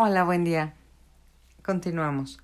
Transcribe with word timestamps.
Hola, 0.00 0.22
buen 0.22 0.44
día. 0.44 0.74
Continuamos. 1.64 2.38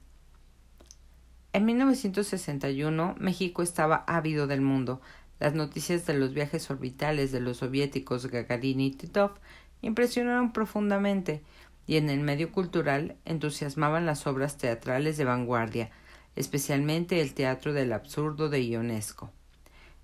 En 1.52 1.64
1961, 1.66 3.14
México 3.20 3.62
estaba 3.62 4.02
ávido 4.08 4.48
del 4.48 4.60
mundo. 4.60 5.00
Las 5.38 5.54
noticias 5.54 6.04
de 6.04 6.14
los 6.14 6.34
viajes 6.34 6.68
orbitales 6.72 7.30
de 7.30 7.38
los 7.38 7.58
soviéticos 7.58 8.26
Gagarin 8.26 8.80
y 8.80 8.90
Titov 8.90 9.34
impresionaron 9.82 10.52
profundamente 10.52 11.44
y 11.86 11.96
en 11.96 12.10
el 12.10 12.18
medio 12.18 12.50
cultural 12.50 13.14
entusiasmaban 13.24 14.04
las 14.04 14.26
obras 14.26 14.58
teatrales 14.58 15.16
de 15.16 15.24
vanguardia, 15.24 15.90
especialmente 16.34 17.20
el 17.20 17.34
teatro 17.34 17.72
del 17.72 17.92
absurdo 17.92 18.48
de 18.48 18.64
Ionesco. 18.64 19.30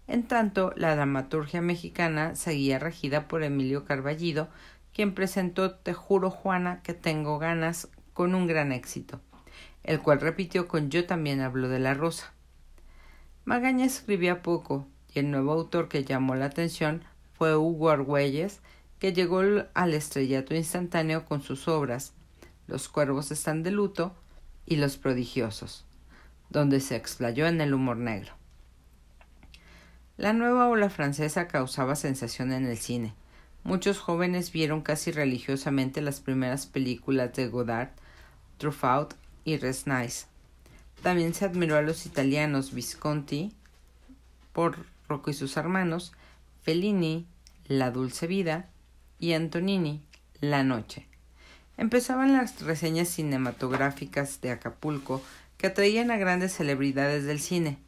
En 0.06 0.22
tanto, 0.22 0.72
la 0.76 0.94
dramaturgia 0.94 1.62
mexicana 1.62 2.36
seguía 2.36 2.78
regida 2.78 3.26
por 3.26 3.42
Emilio 3.42 3.84
Carballido, 3.84 4.48
quien 4.94 5.14
presentó 5.14 5.72
Te 5.72 5.94
juro, 5.94 6.30
Juana, 6.30 6.82
que 6.82 6.94
tengo 6.94 7.38
ganas 7.38 7.88
con 8.12 8.34
un 8.34 8.46
gran 8.46 8.72
éxito, 8.72 9.20
el 9.82 10.00
cual 10.00 10.20
repitió 10.20 10.68
con 10.68 10.90
Yo 10.90 11.06
también 11.06 11.40
hablo 11.40 11.68
de 11.68 11.78
la 11.78 11.94
rosa. 11.94 12.32
Magaña 13.44 13.84
escribía 13.84 14.42
poco, 14.42 14.86
y 15.12 15.20
el 15.20 15.30
nuevo 15.30 15.52
autor 15.52 15.88
que 15.88 16.04
llamó 16.04 16.34
la 16.34 16.46
atención 16.46 17.02
fue 17.32 17.56
Hugo 17.56 17.90
Argüelles, 17.90 18.60
que 18.98 19.12
llegó 19.12 19.42
al 19.74 19.94
estrellato 19.94 20.54
instantáneo 20.54 21.24
con 21.24 21.42
sus 21.42 21.68
obras 21.68 22.12
Los 22.66 22.88
cuervos 22.88 23.30
están 23.30 23.62
de 23.62 23.70
luto 23.70 24.14
y 24.66 24.76
Los 24.76 24.98
prodigiosos, 24.98 25.86
donde 26.50 26.80
se 26.80 26.96
explayó 26.96 27.46
en 27.46 27.60
el 27.60 27.74
humor 27.74 27.96
negro. 27.96 28.34
La 30.16 30.34
nueva 30.34 30.68
ola 30.68 30.90
francesa 30.90 31.48
causaba 31.48 31.96
sensación 31.96 32.52
en 32.52 32.66
el 32.66 32.76
cine, 32.76 33.14
Muchos 33.62 33.98
jóvenes 33.98 34.52
vieron 34.52 34.80
casi 34.80 35.12
religiosamente 35.12 36.00
las 36.00 36.20
primeras 36.20 36.66
películas 36.66 37.34
de 37.34 37.48
Godard, 37.48 37.90
Truffaut 38.56 39.14
y 39.44 39.58
Resnais. 39.58 40.26
También 41.02 41.34
se 41.34 41.44
admiró 41.44 41.76
a 41.76 41.82
los 41.82 42.06
italianos 42.06 42.72
Visconti, 42.72 43.52
por 44.52 44.78
Rocco 45.08 45.30
y 45.30 45.34
sus 45.34 45.56
hermanos, 45.56 46.12
Fellini, 46.62 47.26
La 47.66 47.90
dulce 47.90 48.26
vida 48.26 48.68
y 49.18 49.34
Antonini, 49.34 50.02
La 50.40 50.62
noche. 50.64 51.06
Empezaban 51.76 52.32
las 52.32 52.60
reseñas 52.62 53.08
cinematográficas 53.08 54.40
de 54.40 54.50
Acapulco 54.50 55.22
que 55.56 55.66
atraían 55.66 56.10
a 56.10 56.16
grandes 56.16 56.52
celebridades 56.52 57.24
del 57.24 57.40
cine, 57.40 57.78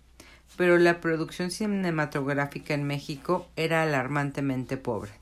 pero 0.57 0.79
la 0.79 1.01
producción 1.01 1.51
cinematográfica 1.51 2.75
en 2.75 2.85
México 2.85 3.49
era 3.57 3.83
alarmantemente 3.83 4.77
pobre. 4.77 5.22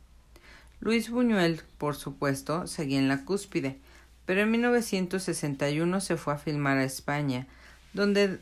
Luis 0.81 1.11
Buñuel, 1.11 1.61
por 1.77 1.95
supuesto, 1.95 2.67
seguía 2.67 2.99
en 2.99 3.09
la 3.09 3.27
cúspide, 3.27 3.79
pero 4.25 4.41
en 4.41 4.51
1961 4.51 6.01
se 6.01 6.17
fue 6.17 6.33
a 6.33 6.39
filmar 6.39 6.79
a 6.79 6.85
España, 6.85 7.47
donde 7.93 8.39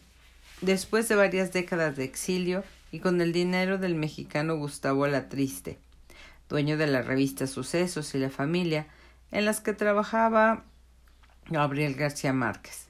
después 0.61 1.09
de 1.09 1.17
varias 1.17 1.53
décadas 1.53 1.97
de 1.97 2.05
exilio 2.05 2.63
y 2.93 3.01
con 3.01 3.21
el 3.21 3.33
dinero 3.33 3.77
del 3.79 3.97
mexicano 3.97 4.57
Gustavo 4.57 5.09
Latriste, 5.09 5.79
dueño 6.49 6.77
de 6.77 6.87
la 6.87 7.03
revista 7.03 7.49
Sucesos 7.49 8.15
y 8.15 8.19
la 8.19 8.31
Familia, 8.31 8.87
en 9.33 9.45
las 9.45 9.61
que 9.61 9.73
trabajaba 9.73 10.65
Gabriel 11.49 11.95
García 11.95 12.33
Márquez, 12.33 12.87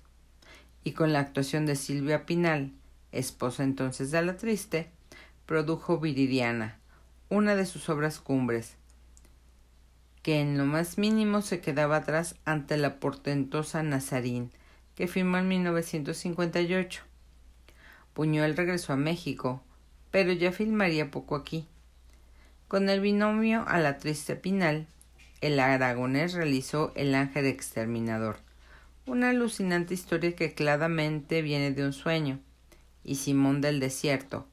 y 0.84 0.92
con 0.92 1.14
la 1.14 1.20
actuación 1.20 1.64
de 1.64 1.74
Silvia 1.74 2.26
Pinal, 2.26 2.72
esposa 3.12 3.64
entonces 3.64 4.10
de 4.10 4.20
Latriste, 4.20 4.90
produjo 5.46 5.98
Viridiana, 5.98 6.78
una 7.30 7.56
de 7.56 7.64
sus 7.64 7.88
obras 7.88 8.20
cumbres, 8.20 8.77
que 10.28 10.42
en 10.42 10.58
lo 10.58 10.66
más 10.66 10.98
mínimo 10.98 11.40
se 11.40 11.62
quedaba 11.62 11.96
atrás 11.96 12.34
ante 12.44 12.76
la 12.76 13.00
portentosa 13.00 13.82
Nazarín, 13.82 14.52
que 14.94 15.08
firmó 15.08 15.38
en 15.38 15.48
1958. 15.48 17.02
Buñuel 18.14 18.54
regresó 18.54 18.92
a 18.92 18.96
México, 18.96 19.62
pero 20.10 20.30
ya 20.32 20.52
filmaría 20.52 21.10
poco 21.10 21.34
aquí. 21.34 21.66
Con 22.68 22.90
el 22.90 23.00
binomio 23.00 23.64
a 23.68 23.78
la 23.78 23.96
triste 23.96 24.36
Pinal, 24.36 24.86
el 25.40 25.58
aragonés 25.58 26.34
realizó 26.34 26.92
El 26.94 27.14
ángel 27.14 27.46
exterminador, 27.46 28.36
una 29.06 29.30
alucinante 29.30 29.94
historia 29.94 30.36
que 30.36 30.52
claramente 30.52 31.40
viene 31.40 31.70
de 31.70 31.86
un 31.86 31.94
sueño, 31.94 32.38
y 33.02 33.14
Simón 33.14 33.62
del 33.62 33.80
desierto, 33.80 34.46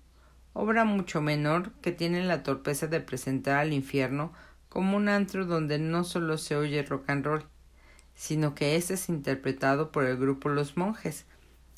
obra 0.53 0.85
mucho 0.85 1.19
menor 1.19 1.73
que 1.81 1.91
tiene 1.91 2.23
la 2.23 2.43
torpeza 2.43 2.87
de 2.87 3.01
presentar 3.01 3.57
al 3.57 3.73
infierno 3.73 4.31
como 4.75 4.97
un 4.97 5.07
antro 5.07 5.45
donde 5.45 5.79
no 5.79 6.03
solo 6.03 6.37
se 6.37 6.57
oye 6.57 6.83
rock 6.83 7.09
and 7.09 7.25
roll, 7.25 7.45
sino 8.13 8.55
que 8.55 8.75
este 8.75 8.95
es 8.95 9.07
interpretado 9.07 9.89
por 9.89 10.03
el 10.03 10.17
grupo 10.17 10.49
Los 10.49 10.75
Monjes, 10.75 11.23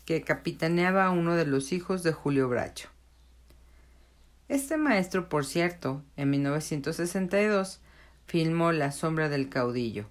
que 0.06 0.24
capitaneaba 0.24 1.06
a 1.06 1.12
uno 1.12 1.36
de 1.36 1.46
los 1.46 1.74
hijos 1.74 2.02
de 2.02 2.12
Julio 2.12 2.50
Bracho. 2.50 2.90
Este 4.50 4.78
maestro, 4.78 5.30
por 5.30 5.46
cierto, 5.46 6.02
en 6.16 6.31
1962 6.31 7.81
filmó 8.25 8.72
La 8.72 8.91
sombra 8.91 9.30
del 9.30 9.47
caudillo, 9.47 10.07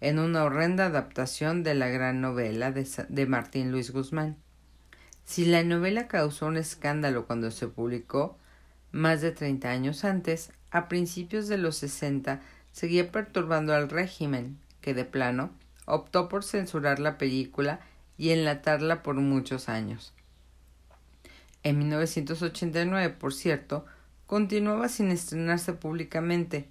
en 0.00 0.20
una 0.20 0.44
horrenda 0.44 0.86
adaptación 0.86 1.64
de 1.64 1.74
la 1.74 1.88
gran 1.88 2.20
novela 2.20 2.70
de, 2.70 2.88
de 3.08 3.26
Martín 3.26 3.72
Luis 3.72 3.90
Guzmán. 3.90 4.36
Si 5.24 5.44
la 5.44 5.64
novela 5.64 6.06
causó 6.06 6.46
un 6.46 6.56
escándalo 6.56 7.26
cuando 7.26 7.50
se 7.50 7.66
publicó, 7.66 8.38
más 8.92 9.22
de 9.22 9.32
treinta 9.32 9.72
años 9.72 10.04
antes, 10.04 10.52
a 10.72 10.88
principios 10.88 11.46
de 11.48 11.58
los 11.58 11.76
sesenta 11.76 12.40
seguía 12.72 13.12
perturbando 13.12 13.74
al 13.74 13.90
régimen, 13.90 14.58
que 14.80 14.94
de 14.94 15.04
plano 15.04 15.50
optó 15.84 16.28
por 16.28 16.42
censurar 16.42 16.98
la 16.98 17.18
película 17.18 17.80
y 18.16 18.30
enlatarla 18.30 19.02
por 19.02 19.16
muchos 19.16 19.68
años. 19.68 20.14
En 21.62 21.78
1989, 21.78 23.10
por 23.10 23.34
cierto, 23.34 23.84
continuaba 24.26 24.88
sin 24.88 25.10
estrenarse 25.10 25.74
públicamente, 25.74 26.68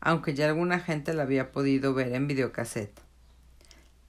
aunque 0.00 0.34
ya 0.34 0.46
alguna 0.46 0.78
gente 0.78 1.14
la 1.14 1.22
había 1.22 1.50
podido 1.50 1.94
ver 1.94 2.12
en 2.12 2.28
videocassette. 2.28 3.00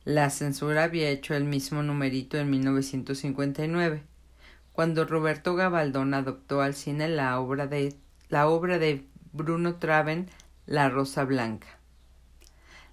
La 0.04 0.30
censura 0.30 0.84
había 0.84 1.10
hecho 1.10 1.34
el 1.34 1.46
mismo 1.46 1.82
numerito 1.82 2.38
en 2.38 2.50
1959, 2.50 4.04
cuando 4.74 5.06
Roberto 5.06 5.56
Gabaldón 5.56 6.14
adoptó 6.14 6.62
al 6.62 6.74
cine 6.74 7.08
la 7.08 7.40
obra 7.40 7.68
de, 7.68 7.96
la 8.30 8.48
obra 8.48 8.78
de 8.80 9.06
Bruno 9.32 9.76
Traven 9.76 10.28
La 10.66 10.90
Rosa 10.90 11.24
Blanca. 11.24 11.68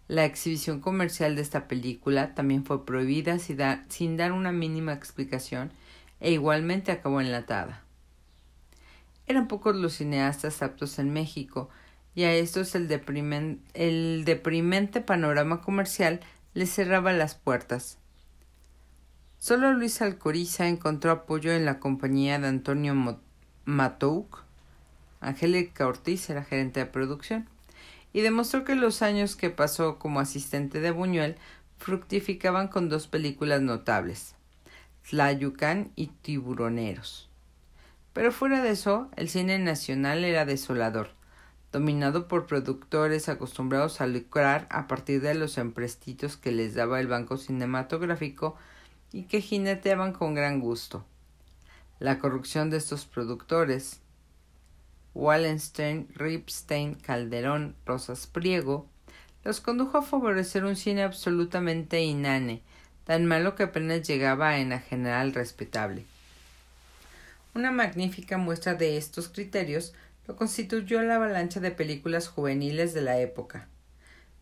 La 0.09 0.25
exhibición 0.25 0.81
comercial 0.81 1.35
de 1.35 1.43
esta 1.43 1.67
película 1.67 2.35
también 2.35 2.65
fue 2.65 2.85
prohibida 2.85 3.39
sin 3.39 4.17
dar 4.17 4.33
una 4.33 4.53
mínima 4.53 4.93
explicación 4.93 5.73
e 6.21 6.33
igualmente 6.33 6.93
acabó 6.93 7.21
enlatada. 7.21 7.83
Eran 9.27 9.49
pocos 9.49 9.75
los 9.75 9.95
cineastas 9.95 10.63
aptos 10.63 10.99
en 10.99 11.13
México 11.13 11.71
y 12.15 12.25
a 12.25 12.33
estos 12.33 12.75
el, 12.75 12.89
el 13.75 14.25
deprimente 14.25 15.01
panorama 15.01 15.61
comercial 15.61 16.21
les 16.55 16.73
cerraba 16.73 17.13
las 17.13 17.35
puertas. 17.35 17.99
Solo 19.39 19.73
Luis 19.73 20.01
Alcoriza 20.03 20.69
encontró 20.69 21.11
apoyo 21.11 21.53
en 21.53 21.65
la 21.65 21.81
compañía 21.81 22.39
de 22.39 22.49
Antonio 22.49 23.21
Matouk 23.65 24.46
Angélica 25.21 25.87
Ortiz 25.87 26.29
era 26.31 26.45
gerente 26.45 26.81
de 26.81 26.87
producción, 26.87 27.49
y 28.13 28.23
demostró 28.23 28.65
que 28.65 28.75
los 28.75 29.03
años 29.03 29.37
que 29.37 29.51
pasó 29.51 29.99
como 29.99 30.21
asistente 30.21 30.81
de 30.81 30.91
Buñuel 30.91 31.37
fructificaban 31.79 32.69
con 32.69 32.89
dos 32.89 33.07
películas 33.07 33.61
notables, 33.61 34.35
Tlayucan 35.09 35.93
y 35.97 36.07
Tiburoneros. 36.09 37.29
Pero 38.13 38.33
fuera 38.33 38.63
de 38.63 38.71
eso, 38.71 39.11
el 39.17 39.29
cine 39.29 39.59
nacional 39.59 40.25
era 40.25 40.47
desolador, 40.47 41.11
dominado 41.71 42.29
por 42.29 42.47
productores 42.47 43.29
acostumbrados 43.29 44.01
a 44.01 44.07
lucrar 44.07 44.67
a 44.71 44.87
partir 44.89 45.21
de 45.21 45.35
los 45.35 45.59
emprestitos 45.59 46.39
que 46.39 46.53
les 46.53 46.75
daba 46.75 47.01
el 47.01 47.07
banco 47.07 47.37
cinematográfico 47.37 48.57
y 49.13 49.25
que 49.25 49.43
jineteaban 49.43 50.13
con 50.13 50.35
gran 50.35 50.61
gusto. 50.61 51.05
La 51.99 52.19
corrupción 52.19 52.71
de 52.71 52.79
estos 52.79 53.05
productores, 53.05 54.01
Wallenstein, 55.17 56.09
Ripstein, 56.15 56.95
Calderón, 56.95 57.75
Rosas 57.87 58.27
Priego, 58.27 58.87
los 59.45 59.63
condujo 59.63 59.97
a 59.97 60.03
favorecer 60.03 60.67
un 60.67 60.77
cine 60.77 61.05
absolutamente 61.05 62.03
inane, 62.03 62.61
tan 63.05 63.25
malo 63.25 63.55
que 63.55 63.63
apenas 63.63 64.07
llegaba 64.07 64.51
a 64.51 64.59
enajenar 64.59 65.15
al 65.15 65.33
respetable. 65.33 66.05
Una 67.55 67.71
magnífica 67.71 68.37
muestra 68.37 68.75
de 68.75 68.99
estos 68.99 69.31
criterios 69.31 69.95
lo 70.29 70.37
constituyó 70.37 71.01
la 71.01 71.15
avalancha 71.15 71.61
de 71.61 71.71
películas 71.71 72.29
juveniles 72.29 72.93
de 72.93 73.01
la 73.01 73.19
época. 73.19 73.69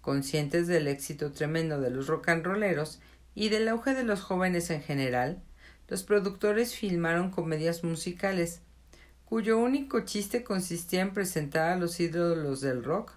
Conscientes 0.01 0.67
del 0.67 0.89
éxito 0.89 1.31
tremendo 1.31 1.81
de 1.81 1.91
los 1.91 2.09
rolleros 2.09 3.01
y 3.37 3.49
del 3.49 3.69
auge 3.69 3.95
de 3.95 4.03
los 4.03 4.23
jóvenes 4.23 4.71
en 4.71 4.83
general, 4.83 5.41
los 5.87 6.03
productores 6.03 6.75
filmaron 6.75 7.31
comedias 7.31 7.85
musicales, 7.85 8.61
cuyo 9.25 9.59
único 9.59 10.01
chiste 10.01 10.45
consistía 10.45 11.03
en 11.03 11.13
presentar 11.13 11.73
a 11.73 11.77
los 11.77 11.99
ídolos 12.01 12.61
del 12.61 12.85
rock, 12.85 13.13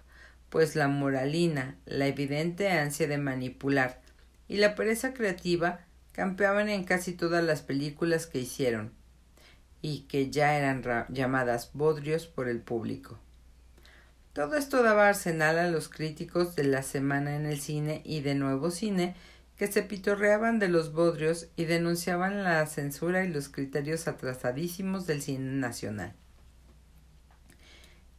pues 0.48 0.76
la 0.76 0.88
moralina, 0.88 1.76
la 1.84 2.06
evidente 2.06 2.70
ansia 2.70 3.06
de 3.06 3.18
manipular, 3.18 4.00
y 4.48 4.56
la 4.56 4.74
pereza 4.74 5.12
creativa 5.12 5.80
campeaban 6.12 6.68
en 6.68 6.84
casi 6.84 7.12
todas 7.12 7.44
las 7.44 7.62
películas 7.62 8.26
que 8.26 8.40
hicieron 8.40 8.92
y 9.82 10.00
que 10.02 10.30
ya 10.30 10.56
eran 10.56 10.82
llamadas 11.10 11.70
bodrios 11.74 12.26
por 12.26 12.48
el 12.48 12.60
público. 12.60 13.18
Todo 14.32 14.56
esto 14.56 14.82
daba 14.82 15.08
arsenal 15.08 15.58
a 15.58 15.70
los 15.70 15.88
críticos 15.88 16.56
de 16.56 16.64
la 16.64 16.82
semana 16.82 17.36
en 17.36 17.46
el 17.46 17.60
cine 17.60 18.02
y 18.04 18.20
de 18.20 18.34
nuevo 18.34 18.70
cine 18.70 19.14
que 19.58 19.66
se 19.66 19.82
pitorreaban 19.82 20.60
de 20.60 20.68
los 20.68 20.92
bodrios 20.92 21.48
y 21.56 21.64
denunciaban 21.64 22.44
la 22.44 22.64
censura 22.66 23.24
y 23.24 23.28
los 23.28 23.48
criterios 23.48 24.06
atrasadísimos 24.06 25.06
del 25.06 25.20
cine 25.20 25.58
nacional. 25.58 26.14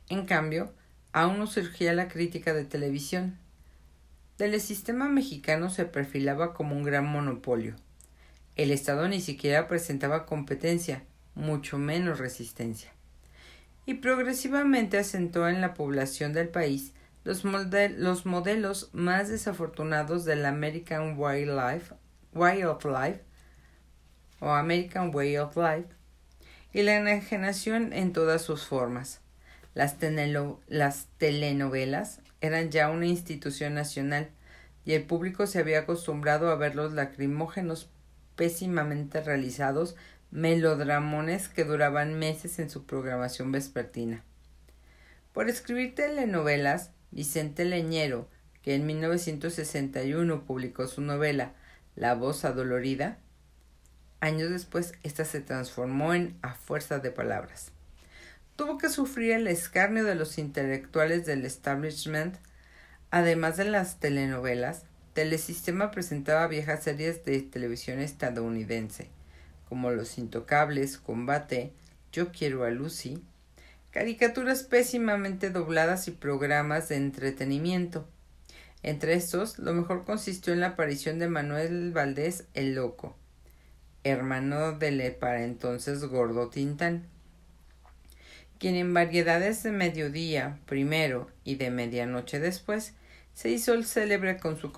En 0.09 0.25
cambio, 0.25 0.73
aún 1.13 1.39
no 1.39 1.47
surgía 1.47 1.93
la 1.93 2.09
crítica 2.09 2.53
de 2.53 2.65
televisión. 2.65 3.37
El 4.37 4.59
sistema 4.59 5.07
mexicano 5.07 5.69
se 5.69 5.85
perfilaba 5.85 6.53
como 6.53 6.75
un 6.75 6.83
gran 6.83 7.05
monopolio. 7.05 7.75
El 8.57 8.71
Estado 8.71 9.07
ni 9.07 9.21
siquiera 9.21 9.69
presentaba 9.69 10.25
competencia, 10.25 11.03
mucho 11.35 11.77
menos 11.77 12.19
resistencia. 12.19 12.91
Y 13.85 13.95
progresivamente 13.95 14.97
asentó 14.97 15.47
en 15.47 15.61
la 15.61 15.73
población 15.73 16.33
del 16.33 16.49
país 16.49 16.93
los, 17.29 17.43
los 17.43 18.25
modelos 18.25 18.89
más 18.91 19.29
desafortunados 19.29 20.25
del 20.25 20.47
American 20.47 21.13
Wildlife, 21.15 21.93
Way 22.33 22.63
o 24.39 24.49
American 24.49 25.13
Way 25.13 25.37
y 26.73 26.81
la 26.81 26.95
enajenación 26.95 27.93
en 27.93 28.13
todas 28.13 28.41
sus 28.41 28.65
formas. 28.65 29.21
Las, 29.75 29.97
las 30.67 31.07
telenovelas 31.19 32.21
eran 32.41 32.71
ya 32.71 32.89
una 32.89 33.05
institución 33.05 33.75
nacional 33.75 34.29
y 34.83 34.93
el 34.93 35.03
público 35.03 35.45
se 35.45 35.59
había 35.59 35.81
acostumbrado 35.81 36.49
a 36.49 36.55
ver 36.55 36.73
los 36.73 36.93
lacrimógenos 36.93 37.91
pésimamente 38.35 39.21
realizados 39.21 39.95
melodramones 40.31 41.47
que 41.47 41.63
duraban 41.63 42.17
meses 42.17 42.57
en 42.57 42.71
su 42.71 42.85
programación 42.87 43.51
vespertina. 43.51 44.23
Por 45.31 45.47
escribir 45.47 45.93
telenovelas, 45.93 46.91
Vicente 47.11 47.65
Leñero, 47.65 48.29
que 48.61 48.75
en 48.75 48.85
1961 48.85 50.45
publicó 50.45 50.87
su 50.87 51.01
novela 51.01 51.53
La 51.95 52.15
voz 52.15 52.45
adolorida, 52.45 53.17
años 54.19 54.49
después 54.49 54.93
ésta 55.03 55.25
se 55.25 55.41
transformó 55.41 56.13
en 56.13 56.37
A 56.41 56.53
fuerza 56.53 56.99
de 56.99 57.11
palabras. 57.11 57.71
Tuvo 58.55 58.77
que 58.77 58.89
sufrir 58.89 59.31
el 59.31 59.47
escarnio 59.47 60.03
de 60.03 60.15
los 60.15 60.37
intelectuales 60.37 61.25
del 61.25 61.45
establishment. 61.45 62.35
Además 63.09 63.57
de 63.57 63.65
las 63.65 63.99
telenovelas, 63.99 64.83
Telesistema 65.13 65.91
presentaba 65.91 66.47
viejas 66.47 66.83
series 66.83 67.25
de 67.25 67.41
televisión 67.41 67.99
estadounidense, 67.99 69.09
como 69.67 69.91
Los 69.91 70.17
Intocables, 70.17 70.97
Combate, 70.97 71.73
Yo 72.11 72.31
quiero 72.31 72.63
a 72.63 72.69
Lucy, 72.69 73.23
caricaturas 73.91 74.63
pésimamente 74.63 75.49
dobladas 75.49 76.07
y 76.07 76.11
programas 76.11 76.89
de 76.89 76.97
entretenimiento. 76.97 78.07
Entre 78.83 79.13
estos, 79.13 79.59
lo 79.59 79.73
mejor 79.73 80.05
consistió 80.05 80.53
en 80.53 80.61
la 80.61 80.67
aparición 80.67 81.19
de 81.19 81.27
Manuel 81.27 81.91
Valdés 81.91 82.45
el 82.53 82.75
Loco, 82.75 83.15
hermano 84.03 84.73
del 84.73 85.13
para 85.15 85.43
entonces 85.43 86.05
gordo 86.05 86.49
Tintán, 86.49 87.07
quien 88.57 88.75
en 88.75 88.93
variedades 88.93 89.63
de 89.63 89.71
mediodía 89.71 90.59
primero 90.65 91.29
y 91.43 91.55
de 91.55 91.71
medianoche 91.71 92.39
después 92.39 92.93
se 93.33 93.49
hizo 93.49 93.73
el 93.73 93.85
célebre 93.85 94.37
con 94.37 94.57
su 94.57 94.71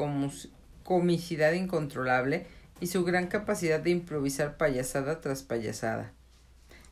comicidad 0.83 1.51
incontrolable 1.51 2.45
y 2.79 2.87
su 2.87 3.03
gran 3.03 3.27
capacidad 3.27 3.79
de 3.79 3.91
improvisar 3.91 4.57
payasada 4.57 5.21
tras 5.21 5.43
payasada. 5.43 6.11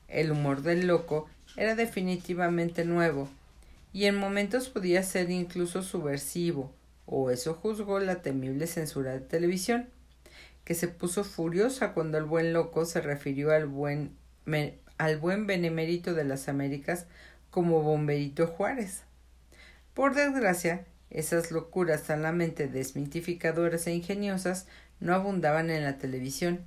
El 0.08 0.32
humor 0.32 0.62
del 0.62 0.88
loco 0.88 1.28
era 1.58 1.76
definitivamente 1.76 2.86
nuevo, 2.86 3.30
y 3.92 4.06
en 4.06 4.16
momentos 4.16 4.70
podía 4.70 5.04
ser 5.04 5.32
incluso 5.32 5.82
subversivo, 5.82 6.72
o 7.06 7.32
eso 7.32 7.54
juzgó 7.56 8.00
la 8.00 8.22
temible 8.22 8.68
censura 8.68 9.14
de 9.14 9.20
televisión, 9.22 9.88
que 10.64 10.76
se 10.76 10.88
puso 10.88 11.24
furiosa 11.24 11.94
cuando 11.94 12.18
el 12.18 12.26
buen 12.26 12.54
loco 12.54 12.86
se 12.86 13.02
refirió 13.02 13.52
al 13.52 13.66
buen, 13.66 14.16
al 14.98 15.18
buen 15.18 15.48
benemérito 15.48 16.14
de 16.14 16.24
las 16.24 16.48
Américas 16.48 17.08
como 17.50 17.82
Bomberito 17.82 18.46
Juárez. 18.46 19.02
Por 19.96 20.14
desgracia, 20.14 20.86
esas 21.10 21.50
locuras 21.50 22.04
sanamente 22.04 22.68
desmitificadoras 22.68 23.88
e 23.88 23.94
ingeniosas 23.94 24.68
no 25.00 25.16
abundaban 25.16 25.72
en 25.72 25.84
la 25.84 25.98
televisión, 25.98 26.60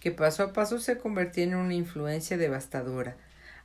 que 0.00 0.10
paso 0.10 0.42
a 0.42 0.52
paso 0.52 0.80
se 0.80 0.98
convertía 0.98 1.44
en 1.44 1.54
una 1.54 1.74
influencia 1.74 2.36
devastadora, 2.36 3.16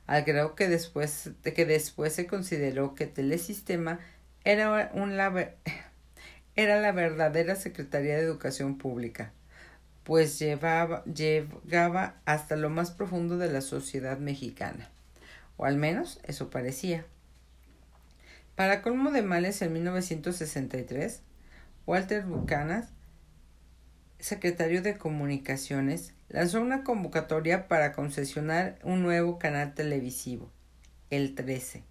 al 0.06 0.22
grado 0.22 0.54
que 0.54 0.68
después, 0.68 1.30
de 1.42 1.52
que 1.52 1.64
después 1.64 2.12
se 2.12 2.26
consideró 2.26 2.94
que 2.94 3.06
Telesistema 3.06 4.00
era, 4.44 4.90
un, 4.94 5.18
era 6.56 6.80
la 6.80 6.92
verdadera 6.92 7.56
Secretaría 7.56 8.16
de 8.16 8.22
Educación 8.22 8.78
Pública, 8.78 9.32
pues 10.04 10.38
llevaba, 10.38 11.04
llegaba 11.04 12.14
hasta 12.24 12.56
lo 12.56 12.70
más 12.70 12.92
profundo 12.92 13.38
de 13.38 13.50
la 13.50 13.60
sociedad 13.60 14.18
mexicana, 14.18 14.90
o 15.56 15.64
al 15.64 15.76
menos 15.76 16.20
eso 16.22 16.50
parecía. 16.50 17.04
Para 18.54 18.80
colmo 18.82 19.10
de 19.10 19.22
males, 19.22 19.60
en 19.60 19.72
1963, 19.72 21.20
Walter 21.86 22.24
Buchanan 22.24 22.88
secretario 24.18 24.82
de 24.82 24.98
Comunicaciones, 24.98 26.14
lanzó 26.28 26.60
una 26.60 26.84
convocatoria 26.84 27.68
para 27.68 27.92
concesionar 27.92 28.78
un 28.82 29.02
nuevo 29.02 29.38
canal 29.38 29.74
televisivo, 29.74 30.50
el 31.10 31.34
13. 31.34 31.84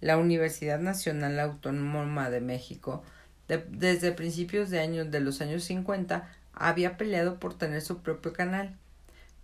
La 0.00 0.18
Universidad 0.18 0.80
Nacional 0.80 1.38
Autónoma 1.40 2.30
de 2.30 2.40
México, 2.40 3.02
desde 3.46 4.12
principios 4.12 4.70
de, 4.70 4.80
años, 4.80 5.10
de 5.10 5.20
los 5.20 5.40
años 5.40 5.64
50, 5.64 6.28
había 6.52 6.96
peleado 6.96 7.38
por 7.38 7.56
tener 7.56 7.82
su 7.82 8.02
propio 8.02 8.32
canal, 8.32 8.76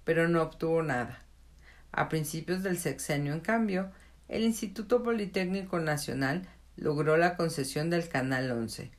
pero 0.04 0.28
no 0.28 0.42
obtuvo 0.42 0.82
nada. 0.82 1.22
A 1.92 2.08
principios 2.08 2.62
del 2.62 2.78
sexenio, 2.78 3.32
en 3.32 3.40
cambio, 3.40 3.90
el 4.28 4.42
Instituto 4.42 5.02
Politécnico 5.02 5.80
Nacional 5.80 6.48
logró 6.76 7.16
la 7.16 7.36
concesión 7.36 7.90
del 7.90 8.08
Canal 8.08 8.50
11, 8.50 8.90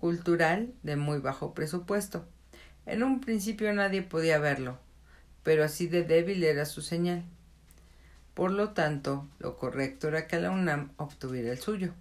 cultural 0.00 0.72
de 0.82 0.96
muy 0.96 1.18
bajo 1.18 1.54
presupuesto. 1.54 2.26
En 2.86 3.02
un 3.02 3.20
principio 3.20 3.72
nadie 3.72 4.02
podía 4.02 4.38
verlo, 4.38 4.78
pero 5.42 5.64
así 5.64 5.86
de 5.86 6.04
débil 6.04 6.44
era 6.44 6.66
su 6.66 6.82
señal. 6.82 7.24
Por 8.34 8.50
lo 8.50 8.70
tanto, 8.70 9.28
lo 9.38 9.56
correcto 9.56 10.08
era 10.08 10.26
que 10.26 10.40
la 10.40 10.50
UNAM 10.50 10.92
obtuviera 10.96 11.50
el 11.50 11.58
suyo. 11.58 11.92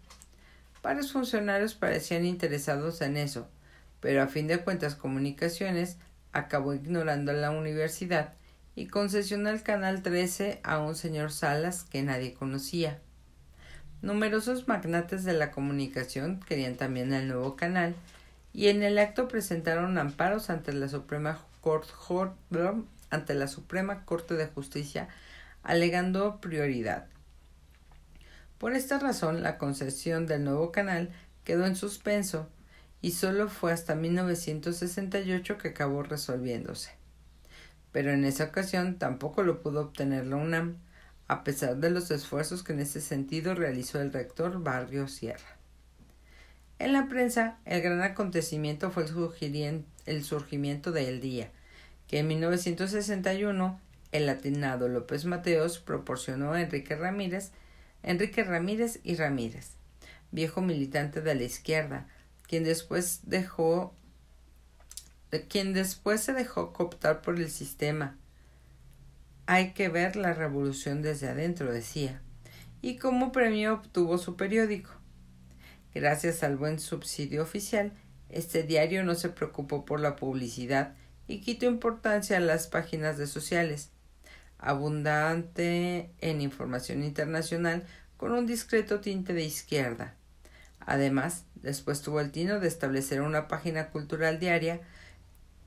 Varios 0.82 1.12
funcionarios 1.14 1.76
parecían 1.76 2.26
interesados 2.26 3.02
en 3.02 3.18
eso, 3.18 3.48
pero 4.02 4.22
a 4.22 4.28
fin 4.28 4.48
de 4.48 4.60
cuentas 4.60 4.96
comunicaciones 4.96 5.98
acabó 6.34 6.74
ignorando 6.74 7.32
la 7.32 7.52
universidad 7.52 8.34
y 8.76 8.88
concesionó 8.88 9.50
el 9.50 9.64
canal 9.64 10.02
13 10.02 10.60
a 10.64 10.80
un 10.80 10.96
señor 10.96 11.32
Salas 11.32 11.84
que 11.84 12.02
nadie 12.02 12.34
conocía. 12.34 13.00
Numerosos 14.02 14.68
magnates 14.68 15.24
de 15.24 15.34
la 15.34 15.52
comunicación 15.52 16.42
querían 16.42 16.76
también 16.76 17.14
el 17.14 17.30
nuevo 17.30 17.56
canal 17.56 17.96
y 18.54 18.68
en 18.68 18.84
el 18.84 19.00
acto 19.00 19.28
presentaron 19.28 19.98
amparos 19.98 20.50
ante 20.50 20.72
la 20.72 20.88
Suprema 20.88 21.40
Corte, 21.60 21.92
ante 23.10 23.34
la 23.34 23.48
Suprema 23.48 24.06
Corte 24.06 24.36
de 24.36 24.48
Justicia 24.48 25.10
alegando 25.64 26.40
prioridad. 26.40 27.08
Por 28.60 28.74
esta 28.76 29.00
razón, 29.00 29.44
la 29.44 29.58
concesión 29.58 30.28
del 30.28 30.44
nuevo 30.44 30.72
canal 30.72 31.10
quedó 31.44 31.66
en 31.66 31.76
suspenso 31.76 32.50
y 33.02 33.12
solo 33.12 33.50
fue 33.50 33.74
hasta 33.74 33.96
1968 33.96 35.58
que 35.58 35.70
acabó 35.70 36.04
resolviéndose. 36.04 36.92
Pero 37.92 38.12
en 38.12 38.24
esa 38.24 38.46
ocasión 38.46 38.98
tampoco 38.98 39.44
lo 39.44 39.62
pudo 39.62 39.82
obtener 39.82 40.26
la 40.26 40.38
UNAM, 40.38 40.78
a 41.28 41.44
pesar 41.44 41.78
de 41.78 41.90
los 41.90 42.12
esfuerzos 42.12 42.64
que 42.64 42.74
en 42.74 42.80
ese 42.80 43.02
sentido 43.02 43.56
realizó 43.56 44.00
el 44.02 44.14
rector 44.14 44.62
Barrio 44.62 45.08
Sierra. 45.08 45.58
En 46.80 46.94
la 46.94 47.08
prensa, 47.08 47.58
el 47.66 47.82
gran 47.82 48.02
acontecimiento 48.02 48.92
fue 48.92 49.06
el, 49.06 50.24
surgimiento 50.24 50.92
de 50.92 51.08
El 51.08 51.22
Día, 51.22 51.52
que 52.08 52.20
en 52.20 52.28
1961 52.28 53.80
el 54.12 54.26
latinado 54.26 54.88
López 54.88 55.26
Mateos 55.26 55.80
proporcionó 55.80 56.54
a 56.54 56.62
Enrique 56.62 56.96
Ramírez, 56.96 57.52
Enrique 58.02 58.44
Ramírez 58.44 59.00
y 59.04 59.16
Ramírez, 59.16 59.72
viejo 60.32 60.62
militante 60.62 61.22
de 61.22 61.36
la 61.36 61.44
izquierda, 61.44 62.08
quien 62.48 62.64
después 62.64 63.22
dejó 63.24 63.96
quien 65.48 65.74
después 65.74 66.22
se 66.22 66.34
dejó 66.34 66.74
cooptar 66.74 67.22
por 67.22 67.40
el 67.40 67.50
sistema. 67.50 68.16
Hay 69.48 69.72
que 69.72 69.90
ver 69.90 70.16
la 70.16 70.34
revolución 70.34 71.02
desde 71.02 71.28
adentro, 71.28 71.72
decía, 71.72 72.22
y 72.82 72.98
como 72.98 73.32
premio 73.32 73.74
obtuvo 73.74 74.20
su 74.20 74.36
periódico. 74.36 74.92
Gracias 75.94 76.42
al 76.42 76.58
buen 76.58 76.80
subsidio 76.80 77.44
oficial, 77.44 77.92
Este 78.30 78.64
diario 78.64 79.04
no 79.04 79.14
se 79.14 79.30
preocupó 79.30 79.86
por 79.86 80.00
la 80.00 80.16
publicidad 80.16 80.96
y 81.28 81.42
quitó 81.42 81.68
importancia 81.68 82.38
a 82.38 82.40
las 82.40 82.66
páginas 82.66 83.20
de 83.20 83.28
sociales, 83.28 83.92
abundante 84.58 86.10
en 86.20 86.42
información 86.42 87.04
internacional 87.04 87.84
con 88.18 88.32
un 88.32 88.48
discreto 88.48 89.02
tinte 89.02 89.34
de 89.34 89.44
izquierda. 89.44 90.16
Además, 90.80 91.46
después 91.54 92.02
tuvo 92.02 92.22
el 92.22 92.32
tino 92.32 92.60
de 92.60 92.70
establecer 92.70 93.22
una 93.22 93.48
página 93.48 93.92
cultural 93.92 94.40
diaria 94.40 94.82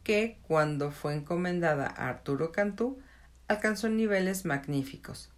que, 0.02 0.38
cuando 0.42 0.90
fue 0.90 1.14
encomendada 1.14 1.86
a 1.86 2.08
Arturo 2.08 2.50
Cantú, 2.50 2.98
alcanzó 3.46 3.88
niveles 3.88 4.44
magníficos. 4.44 5.30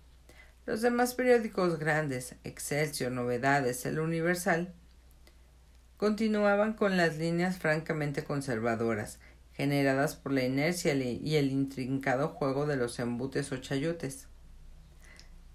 Los 0.68 0.82
demás 0.82 1.14
periódicos 1.14 1.78
grandes, 1.78 2.34
Excelsior, 2.44 3.10
Novedades, 3.10 3.86
El 3.86 3.98
Universal, 4.00 4.70
continuaban 5.96 6.74
con 6.74 6.98
las 6.98 7.16
líneas 7.16 7.56
francamente 7.56 8.22
conservadoras, 8.22 9.18
generadas 9.54 10.14
por 10.14 10.32
la 10.32 10.42
inercia 10.42 10.94
y 10.94 11.36
el 11.36 11.52
intrincado 11.52 12.28
juego 12.28 12.66
de 12.66 12.76
los 12.76 12.98
embutes 12.98 13.50
o 13.50 13.56
chayutes. 13.56 14.26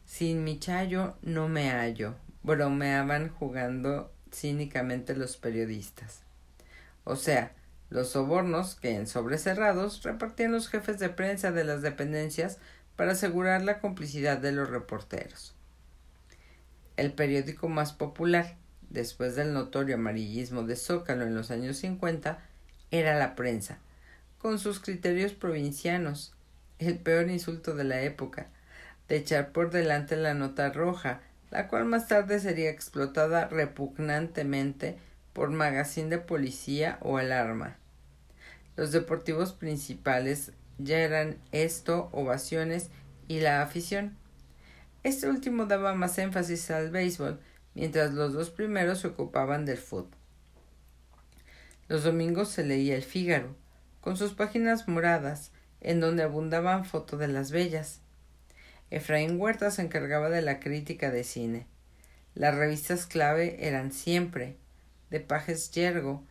Sin 0.08 0.44
mi 0.44 0.58
chayo 0.58 1.16
no 1.22 1.48
me 1.48 1.70
hallo, 1.70 2.16
bromeaban 2.42 3.30
jugando 3.30 4.12
cínicamente 4.34 5.16
los 5.16 5.38
periodistas. 5.38 6.22
O 7.04 7.18
sea, 7.18 7.54
los 7.92 8.10
sobornos 8.10 8.74
que 8.74 8.96
en 8.96 9.06
sobrecerrados 9.06 10.02
repartían 10.02 10.54
los 10.54 10.70
jefes 10.70 10.98
de 10.98 11.10
prensa 11.10 11.52
de 11.52 11.66
las 11.66 11.84
dependencias 11.84 12.58
para 12.96 13.14
asegurar 13.14 13.64
la 13.64 13.80
complicidad 13.80 14.38
de 14.38 14.52
los 14.52 14.70
reporteros. 14.70 15.56
El 16.96 17.12
periódico 17.14 17.70
más 17.70 17.94
popular, 17.94 18.56
después 18.90 19.36
del 19.36 19.54
notorio 19.54 19.96
amarillismo 19.96 20.64
de 20.64 20.76
Zócalo 20.76 21.26
en 21.26 21.36
los 21.36 21.50
años 21.50 21.78
50, 21.78 22.40
era 22.92 23.18
la 23.18 23.36
prensa, 23.36 23.80
con 24.38 24.60
sus 24.60 24.80
criterios 24.80 25.34
provincianos, 25.34 26.34
el 26.78 27.00
peor 27.00 27.30
insulto 27.30 27.74
de 27.76 27.86
la 27.86 28.02
época, 28.02 28.48
de 29.08 29.18
echar 29.18 29.52
por 29.52 29.72
delante 29.72 30.16
la 30.16 30.34
nota 30.34 30.70
roja, 30.72 31.22
la 31.50 31.68
cual 31.68 31.86
más 31.86 32.08
tarde 32.08 32.40
sería 32.40 32.70
explotada 32.70 33.48
repugnantemente 33.48 34.98
por 35.34 35.50
magazine 35.50 36.10
de 36.10 36.20
policía 36.20 36.98
o 37.02 37.18
alarma. 37.18 37.78
Los 38.76 38.92
deportivos 38.92 39.54
principales 39.54 40.52
ya 40.78 41.00
eran 41.00 41.38
esto, 41.52 42.10
ovaciones 42.12 42.90
y 43.28 43.40
la 43.40 43.62
afición. 43.62 44.18
Este 45.04 45.30
último 45.30 45.66
daba 45.66 45.94
más 45.94 46.18
énfasis 46.18 46.72
al 46.72 46.90
béisbol, 46.90 47.40
mientras 47.74 48.14
los 48.14 48.34
dos 48.34 48.50
primeros 48.50 49.00
se 49.00 49.08
ocupaban 49.08 49.66
del 49.66 49.78
fútbol. 49.78 50.18
Los 51.88 52.04
domingos 52.04 52.50
se 52.50 52.64
leía 52.64 52.96
El 52.96 53.04
Fígaro, 53.04 53.56
con 54.02 54.18
sus 54.18 54.34
páginas 54.34 54.88
moradas, 54.88 55.52
en 55.82 56.00
donde 56.00 56.24
abundaban 56.24 56.86
fotos 56.86 57.20
de 57.20 57.28
las 57.28 57.52
bellas. 57.52 58.00
Efraín 58.90 59.40
Huerta 59.40 59.72
se 59.72 59.82
encargaba 59.82 60.30
de 60.30 60.42
la 60.42 60.60
crítica 60.60 61.12
de 61.12 61.24
cine. 61.24 61.68
Las 62.36 62.56
revistas 62.56 63.06
clave 63.06 63.68
eran 63.68 63.92
siempre 63.92 64.56
de 65.10 65.20
Pajes 65.20 65.72
Yergo, 65.72 66.24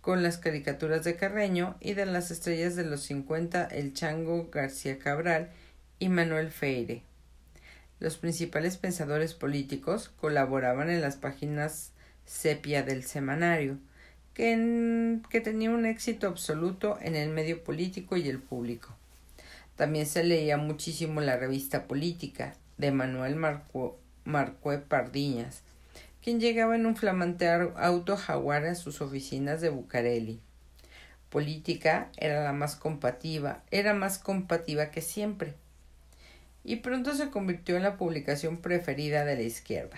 con 0.00 0.22
las 0.22 0.38
caricaturas 0.38 1.04
de 1.04 1.16
Carreño 1.16 1.76
y 1.80 1.94
de 1.94 2.06
las 2.06 2.30
estrellas 2.30 2.76
de 2.76 2.84
los 2.84 3.02
cincuenta 3.02 3.64
El 3.66 3.92
Chango 3.92 4.48
García 4.50 4.98
Cabral 4.98 5.50
y 5.98 6.08
Manuel 6.08 6.50
Feire. 6.50 7.02
Los 8.00 8.16
principales 8.16 8.76
pensadores 8.76 9.34
políticos 9.34 10.10
colaboraban 10.20 10.88
en 10.88 11.00
las 11.00 11.16
páginas 11.16 11.92
sepia 12.24 12.82
del 12.82 13.02
semanario, 13.02 13.78
que, 14.34 15.18
que 15.30 15.40
tenía 15.40 15.70
un 15.70 15.84
éxito 15.84 16.28
absoluto 16.28 16.98
en 17.00 17.16
el 17.16 17.30
medio 17.30 17.64
político 17.64 18.16
y 18.16 18.28
el 18.28 18.38
público. 18.38 18.94
También 19.76 20.06
se 20.06 20.22
leía 20.22 20.56
muchísimo 20.56 21.20
la 21.20 21.36
revista 21.36 21.86
Política 21.86 22.54
de 22.76 22.92
Manuel 22.92 23.36
Marcué 24.24 24.78
Pardiñas, 24.78 25.62
quien 26.28 26.40
llegaba 26.40 26.76
en 26.76 26.84
un 26.84 26.94
flamante 26.94 27.48
auto 27.48 28.18
jaguar 28.18 28.66
a 28.66 28.74
sus 28.74 29.00
oficinas 29.00 29.62
de 29.62 29.70
Bucareli. 29.70 30.42
Política 31.30 32.10
era 32.18 32.44
la 32.44 32.52
más 32.52 32.76
compativa, 32.76 33.62
era 33.70 33.94
más 33.94 34.18
compativa 34.18 34.90
que 34.90 35.00
siempre. 35.00 35.54
Y 36.64 36.76
pronto 36.76 37.14
se 37.14 37.30
convirtió 37.30 37.78
en 37.78 37.82
la 37.82 37.96
publicación 37.96 38.58
preferida 38.58 39.24
de 39.24 39.36
la 39.36 39.42
izquierda, 39.42 39.96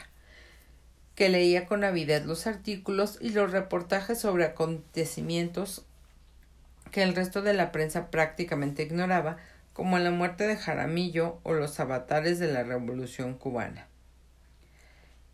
que 1.16 1.30
leía 1.30 1.66
con 1.66 1.82
avidez 1.82 2.24
los 2.24 2.46
artículos 2.46 3.18
y 3.20 3.30
los 3.30 3.50
reportajes 3.50 4.20
sobre 4.20 4.44
acontecimientos 4.44 5.84
que 6.92 7.02
el 7.02 7.16
resto 7.16 7.42
de 7.42 7.54
la 7.54 7.72
prensa 7.72 8.08
prácticamente 8.12 8.84
ignoraba 8.84 9.38
como 9.72 9.98
la 9.98 10.12
muerte 10.12 10.46
de 10.46 10.54
Jaramillo 10.54 11.40
o 11.42 11.54
los 11.54 11.80
avatares 11.80 12.38
de 12.38 12.52
la 12.52 12.62
Revolución 12.62 13.34
cubana. 13.34 13.89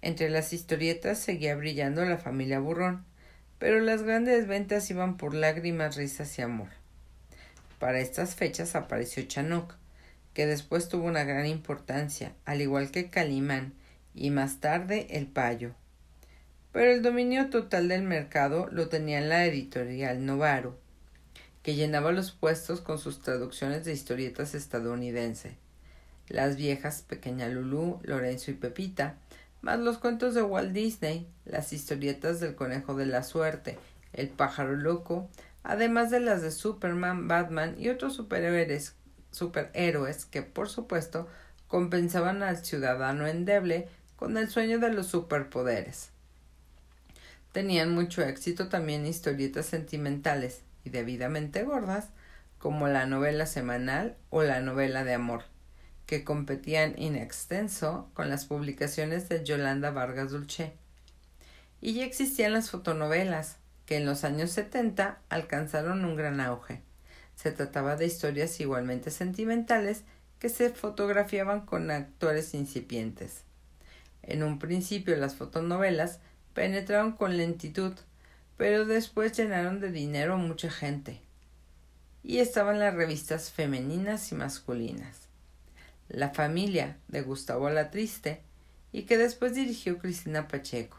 Entre 0.03 0.31
las 0.31 0.53
historietas 0.53 1.19
seguía 1.19 1.57
brillando 1.57 2.05
la 2.05 2.19
familia 2.19 2.61
Burrón, 2.61 3.05
pero 3.59 3.81
las 3.81 4.03
grandes 4.03 4.47
ventas 4.47 4.91
iban 4.91 5.17
por 5.17 5.35
lágrimas, 5.35 5.97
risas 5.97 6.39
y 6.39 6.43
amor. 6.43 6.69
Para 7.79 8.01
estas 8.01 8.35
fechas 8.35 8.75
apareció 8.75 9.23
Chanoc, 9.25 9.75
que 10.35 10.47
después 10.47 10.89
tuvo 10.89 11.07
una 11.07 11.25
gran 11.25 11.47
importancia, 11.47 12.35
al 12.45 12.61
igual 12.61 12.91
que 12.91 13.09
Calimán 13.09 13.73
y 14.15 14.31
más 14.31 14.61
tarde 14.61 15.07
El 15.11 15.27
Payo. 15.27 15.73
Pero 16.73 16.91
el 16.91 17.03
dominio 17.03 17.49
total 17.49 17.89
del 17.89 18.03
mercado 18.03 18.69
lo 18.71 18.89
tenía 18.89 19.19
en 19.19 19.31
la 19.31 19.47
editorial 19.47 20.27
Novaro, 20.27 20.79
que 21.63 21.75
llenaba 21.75 22.13
los 22.13 22.33
puestos 22.33 22.81
con 22.81 22.99
sus 22.99 23.23
traducciones 23.23 23.85
de 23.85 23.93
historietas 23.93 24.55
estadounidenses. 24.55 25.55
Las 26.29 26.57
viejas 26.57 27.03
Pequeña 27.03 27.49
Lulú, 27.49 27.99
Lorenzo 28.03 28.51
y 28.51 28.55
Pepita, 28.55 29.17
más 29.67 29.81
los 29.81 29.99
cuentos 29.99 30.33
de 30.33 30.43
Walt 30.43 30.71
Disney, 30.71 31.27
las 31.45 31.73
historietas 31.73 32.39
del 32.39 32.55
conejo 32.55 32.95
de 32.95 33.05
la 33.05 33.25
suerte, 33.25 33.77
el 34.13 34.29
pájaro 34.29 34.77
loco, 34.77 35.29
además 35.65 36.13
de 36.13 36.21
las 36.21 36.41
de 36.41 36.53
Superman, 36.53 37.27
Batman 37.27 37.75
y 37.77 37.89
otros 37.89 38.15
superhéroes, 38.15 38.95
superhéroes 39.33 40.25
que, 40.25 40.43
por 40.43 40.69
supuesto, 40.69 41.27
compensaban 41.67 42.45
al 42.45 42.65
ciudadano 42.65 43.27
endeble 43.27 43.89
con 44.15 44.37
el 44.39 44.49
sueño 44.49 44.79
de 44.79 44.93
los 44.93 45.09
superpoderes. 45.09 46.11
Tenían 47.51 47.93
mucho 47.93 48.23
éxito 48.23 48.69
también 48.69 49.05
historietas 49.05 49.67
sentimentales, 49.67 50.61
y 50.85 50.91
debidamente 50.91 51.65
gordas, 51.65 52.11
como 52.59 52.87
la 52.87 53.05
novela 53.07 53.47
semanal 53.47 54.17
o 54.31 54.45
la 54.45 54.61
novela 54.61 55.03
de 55.03 55.15
amor, 55.15 55.43
que 56.07 56.25
competían 56.25 56.95
in 56.97 57.17
extenso 57.17 58.09
con 58.15 58.31
las 58.31 58.47
publicaciones 58.47 59.29
de 59.29 59.45
Yolanda 59.45 59.91
Vargas 59.91 60.31
Dulce. 60.31 60.73
Y 61.81 61.95
ya 61.95 62.05
existían 62.05 62.53
las 62.53 62.71
fotonovelas, 62.71 63.57
que 63.85 63.97
en 63.97 64.07
los 64.07 64.25
años 64.25 64.51
70 64.53 65.21
alcanzaron 65.29 66.05
un 66.05 66.17
gran 66.17 66.41
auge. 66.41 66.81
Se 67.35 67.53
trataba 67.53 67.97
de 67.97 68.07
historias 68.07 68.59
igualmente 68.61 69.11
sentimentales 69.11 70.03
que 70.39 70.49
se 70.49 70.71
fotografiaban 70.71 71.67
con 71.67 71.91
actores 71.91 72.55
incipientes. 72.55 73.43
En 74.23 74.43
un 74.43 74.59
principio 74.59 75.17
las 75.17 75.35
fotonovelas 75.35 76.21
penetraron 76.55 77.13
con 77.13 77.37
lentitud, 77.37 77.93
pero 78.57 78.87
después 78.87 79.37
llenaron 79.37 79.81
de 79.81 79.93
dinero 79.93 80.35
a 80.35 80.39
mucha 80.39 80.71
gente. 80.71 81.21
Y 82.23 82.39
estaban 82.39 82.81
las 82.81 82.95
revistas 82.95 83.51
femeninas 83.51 84.33
y 84.33 84.35
masculinas. 84.35 85.26
La 86.09 86.31
familia 86.31 86.97
de 87.09 87.23
Gustavo 87.23 87.69
La 87.71 87.91
Triste 87.91 88.43
y 88.93 89.03
que 89.03 89.19
después 89.19 89.55
dirigió 89.55 89.99
Cristina 89.99 90.49
Pacheco. 90.49 90.99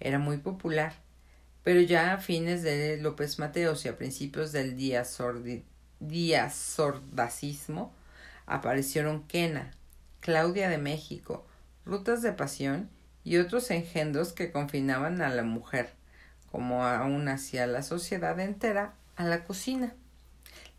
Era 0.00 0.18
muy 0.18 0.38
popular, 0.38 0.92
pero 1.62 1.80
ya 1.80 2.12
a 2.12 2.18
fines 2.18 2.62
de 2.62 2.98
López 2.98 3.38
Mateos 3.38 3.84
y 3.84 3.88
a 3.88 3.96
principios 3.96 4.52
del 4.52 4.76
día, 4.76 5.04
sordacismo 6.50 7.92
aparecieron 8.46 9.26
Quena, 9.26 9.70
Claudia 10.20 10.68
de 10.68 10.78
México, 10.78 11.46
Rutas 11.86 12.22
de 12.22 12.32
Pasión 12.32 12.90
y 13.24 13.38
otros 13.38 13.70
engendros 13.70 14.32
que 14.32 14.52
confinaban 14.52 15.22
a 15.22 15.28
la 15.30 15.42
mujer 15.42 15.92
como 16.54 16.84
aún 16.84 17.26
hacia 17.26 17.66
la 17.66 17.82
sociedad 17.82 18.38
entera, 18.38 18.94
a 19.16 19.24
la 19.24 19.42
cocina, 19.42 19.92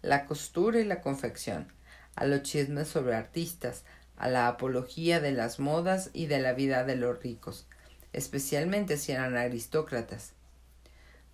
la 0.01 0.25
costura 0.25 0.79
y 0.79 0.85
la 0.85 1.01
confección, 1.01 1.67
a 2.15 2.25
los 2.25 2.43
chismes 2.43 2.87
sobre 2.87 3.15
artistas, 3.15 3.83
a 4.17 4.29
la 4.29 4.47
apología 4.47 5.19
de 5.19 5.31
las 5.31 5.59
modas 5.59 6.09
y 6.13 6.27
de 6.27 6.39
la 6.39 6.53
vida 6.53 6.83
de 6.83 6.95
los 6.95 7.21
ricos, 7.21 7.67
especialmente 8.13 8.97
si 8.97 9.11
eran 9.11 9.35
aristócratas. 9.35 10.33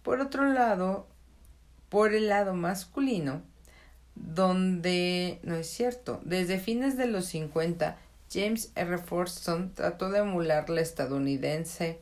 Por 0.04 0.20
otro 0.20 0.52
lado, 0.52 1.08
por 1.90 2.14
el 2.14 2.30
lado 2.30 2.54
masculino, 2.54 3.44
donde 4.16 5.40
no 5.44 5.56
es 5.56 5.68
cierto, 5.68 6.22
desde 6.24 6.60
fines 6.60 6.98
de 6.98 7.08
los 7.08 7.26
50, 7.26 7.98
James 8.32 8.72
R. 8.76 8.98
Forston 8.98 9.74
trató 9.74 10.10
de 10.10 10.20
emular 10.20 10.70
la 10.70 10.82
estadounidense 10.82 12.00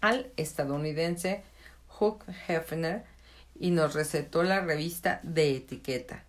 al 0.00 0.30
estadounidense 0.36 1.42
Hugh 1.98 2.22
Hefner 2.48 3.04
y 3.58 3.70
nos 3.70 3.94
recetó 3.94 4.42
la 4.42 4.60
revista 4.60 5.20
de 5.22 5.56
etiqueta, 5.56 6.24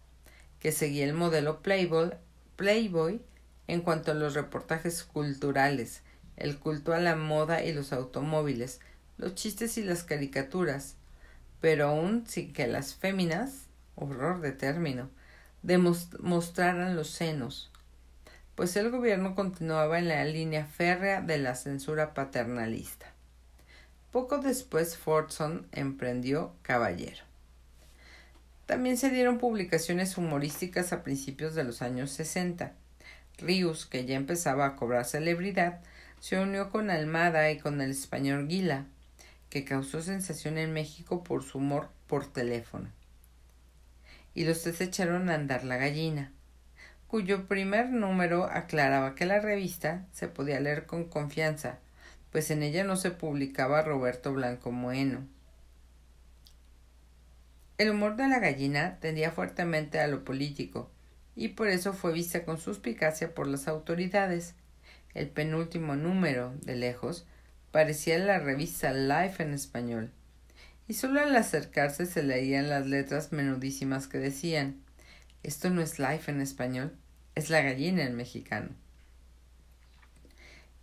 que 0.67 0.73
seguía 0.73 1.05
el 1.05 1.13
modelo 1.13 1.61
Playboy, 1.61 2.11
Playboy 2.57 3.21
en 3.67 3.79
cuanto 3.79 4.11
a 4.11 4.15
los 4.15 4.33
reportajes 4.33 5.05
culturales, 5.05 6.01
el 6.35 6.59
culto 6.59 6.93
a 6.93 6.99
la 6.99 7.15
moda 7.15 7.63
y 7.63 7.71
los 7.71 7.93
automóviles, 7.93 8.81
los 9.17 9.33
chistes 9.33 9.77
y 9.77 9.83
las 9.83 10.03
caricaturas, 10.03 10.95
pero 11.61 11.87
aún 11.87 12.27
sin 12.27 12.51
que 12.51 12.67
las 12.67 12.95
féminas, 12.95 13.67
horror 13.95 14.41
de 14.41 14.51
término, 14.51 15.09
demostraran 15.63 16.97
los 16.97 17.11
senos, 17.11 17.71
pues 18.55 18.75
el 18.75 18.91
gobierno 18.91 19.35
continuaba 19.35 19.99
en 19.99 20.09
la 20.09 20.25
línea 20.25 20.65
férrea 20.65 21.21
de 21.21 21.37
la 21.37 21.55
censura 21.55 22.13
paternalista. 22.13 23.05
Poco 24.11 24.39
después 24.39 24.97
Fordson 24.97 25.65
emprendió 25.71 26.51
Caballero. 26.61 27.26
También 28.67 28.97
se 28.97 29.09
dieron 29.09 29.37
publicaciones 29.37 30.17
humorísticas 30.17 30.91
a 30.91 31.01
principios 31.01 31.55
de 31.55 31.63
los 31.63 31.81
años 31.81 32.11
60. 32.11 32.73
Rius, 33.37 33.85
que 33.85 34.05
ya 34.05 34.17
empezaba 34.17 34.65
a 34.65 34.75
cobrar 34.75 35.05
celebridad, 35.05 35.79
se 36.19 36.37
unió 36.37 36.69
con 36.69 36.89
Almada 36.89 37.49
y 37.49 37.59
con 37.59 37.79
el 37.79 37.91
español 37.91 38.49
Guila, 38.49 38.85
que 39.49 39.63
causó 39.63 40.01
sensación 40.01 40.57
en 40.57 40.73
México 40.73 41.23
por 41.23 41.43
su 41.43 41.59
humor 41.59 41.87
por 42.07 42.27
teléfono. 42.27 42.89
Y 44.33 44.43
los 44.43 44.61
tres 44.63 44.81
echaron 44.81 45.29
a 45.29 45.35
andar 45.35 45.63
la 45.63 45.77
gallina, 45.77 46.33
cuyo 47.07 47.47
primer 47.47 47.89
número 47.89 48.49
aclaraba 48.51 49.15
que 49.15 49.25
la 49.25 49.39
revista 49.39 50.05
se 50.11 50.27
podía 50.27 50.59
leer 50.59 50.85
con 50.85 51.05
confianza, 51.05 51.79
pues 52.33 52.51
en 52.51 52.63
ella 52.63 52.83
no 52.83 52.97
se 52.97 53.11
publicaba 53.11 53.81
Roberto 53.81 54.33
Blanco 54.33 54.73
Moeno. 54.73 55.25
El 57.77 57.91
humor 57.91 58.15
de 58.15 58.27
la 58.27 58.39
gallina 58.39 58.97
tendía 58.99 59.31
fuertemente 59.31 59.99
a 59.99 60.07
lo 60.07 60.23
político, 60.23 60.89
y 61.35 61.49
por 61.49 61.67
eso 61.67 61.93
fue 61.93 62.11
vista 62.11 62.43
con 62.43 62.57
suspicacia 62.57 63.35
por 63.35 63.47
las 63.47 63.67
autoridades. 63.67 64.55
El 65.13 65.29
penúltimo 65.29 65.95
número, 65.95 66.53
de 66.63 66.75
lejos, 66.75 67.25
parecía 67.71 68.17
la 68.17 68.39
revista 68.39 68.91
Life 68.93 69.43
en 69.43 69.53
español, 69.53 70.11
y 70.87 70.93
solo 70.93 71.21
al 71.21 71.35
acercarse 71.35 72.05
se 72.05 72.23
leían 72.23 72.69
las 72.69 72.87
letras 72.87 73.31
menudísimas 73.31 74.07
que 74.07 74.17
decían 74.17 74.81
esto 75.43 75.69
no 75.69 75.81
es 75.81 75.99
Life 75.99 76.29
en 76.31 76.41
español, 76.41 76.93
es 77.35 77.49
la 77.49 77.61
gallina 77.61 78.03
en 78.03 78.15
mexicano. 78.15 78.69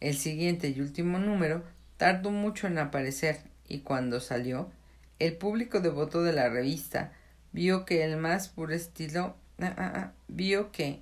El 0.01 0.17
siguiente 0.17 0.69
y 0.69 0.81
último 0.81 1.19
número 1.19 1.65
tardó 1.97 2.31
mucho 2.31 2.67
en 2.67 2.79
aparecer 2.79 3.41
y 3.69 3.81
cuando 3.81 4.21
salió, 4.21 4.71
el 5.19 5.37
público 5.37 5.81
devoto 5.81 6.23
de 6.23 6.33
la 6.33 6.49
revista 6.49 7.13
vio 7.53 7.85
que 7.85 8.05
el 8.05 8.17
más 8.17 8.49
puro 8.49 8.75
estilo 8.75 9.37
ah, 9.61 9.75
ah, 9.77 9.93
ah, 9.95 10.13
vio 10.29 10.73
que 10.73 11.01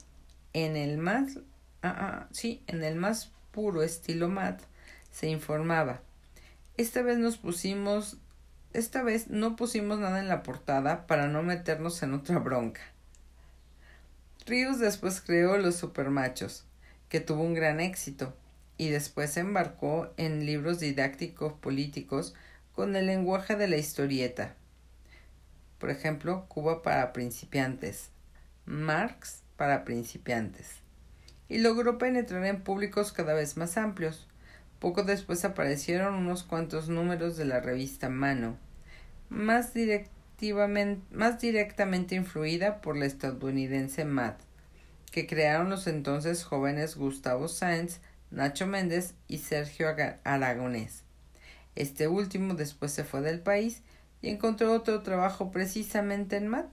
en 0.53 0.77
el 0.77 0.99
más 0.99 1.39
sí, 2.31 2.63
en 2.67 2.85
el 2.85 2.97
más 2.97 3.33
puro 3.51 3.83
estilo 3.83 4.29
mat 4.29 4.61
se 5.11 5.29
informaba. 5.29 6.01
Esta 6.77 7.03
vez 7.03 7.19
nos 7.19 7.39
pusimos 7.39 8.19
esta 8.73 9.03
vez 9.03 9.29
no 9.29 9.57
pusimos 9.57 9.99
nada 9.99 10.21
en 10.21 10.29
la 10.29 10.43
portada 10.43 11.07
para 11.07 11.29
no 11.29 11.43
meternos 11.43 12.03
en 12.03 12.15
otra 12.15 12.39
bronca. 12.39 12.81
Rius 14.47 14.79
después 14.79 15.21
creó 15.21 15.57
Los 15.59 15.77
Supermachos, 15.77 16.65
que 17.09 17.21
tuvo 17.21 17.43
un 17.43 17.55
gran 17.55 17.81
éxito, 17.81 18.35
y 18.79 18.89
después 18.89 19.31
se 19.31 19.41
embarcó 19.41 20.13
en 20.17 20.47
libros 20.47 20.81
didácticos 20.81 21.53
políticos 21.53 22.35
con 22.75 22.97
el 22.97 23.07
lenguaje 23.07 23.57
de 23.57 23.69
la 23.69 23.77
historieta. 23.77 24.55
Por 25.79 25.91
ejemplo, 25.91 26.47
Cuba 26.49 26.83
para 26.83 27.13
principiantes, 27.13 28.11
Marx 28.67 29.43
para 29.57 29.85
principiantes. 29.85 30.69
Y 31.49 31.59
logró 31.59 31.99
penetrar 31.99 32.45
en 32.47 32.63
públicos 32.63 33.13
cada 33.13 33.35
vez 33.35 33.57
más 33.57 33.77
amplios. 33.77 34.29
Poco 34.79 35.03
después 35.03 35.45
aparecieron 35.45 36.15
unos 36.15 36.43
cuantos 36.43 36.89
números 36.89 37.37
de 37.37 37.45
la 37.45 37.61
revista 37.61 38.09
Mano, 38.09 38.57
más 39.29 39.75
direct 39.75 40.11
más 41.13 41.41
directamente 41.41 42.17
influida 42.17 42.81
por 42.81 42.97
la 42.97 43.07
estadounidense 43.07 44.05
Mad, 44.05 44.35
que 45.13 45.29
crearon 45.29 45.71
los 45.71 45.87
entonces 45.87 46.43
jóvenes 46.43 46.97
Gustavo 46.97 47.47
Sáenz, 47.47 48.01
Nacho 48.33 48.67
Méndez 48.67 49.15
y 49.29 49.39
Sergio 49.39 49.87
Aragonés. 50.25 51.05
Este 51.75 52.09
último 52.09 52.55
después 52.55 52.93
se 52.93 53.05
fue 53.05 53.21
del 53.21 53.41
país 53.41 53.83
y 54.21 54.29
encontró 54.29 54.73
otro 54.73 55.03
trabajo 55.03 55.51
precisamente 55.51 56.37
en 56.37 56.49
Mad, 56.49 56.67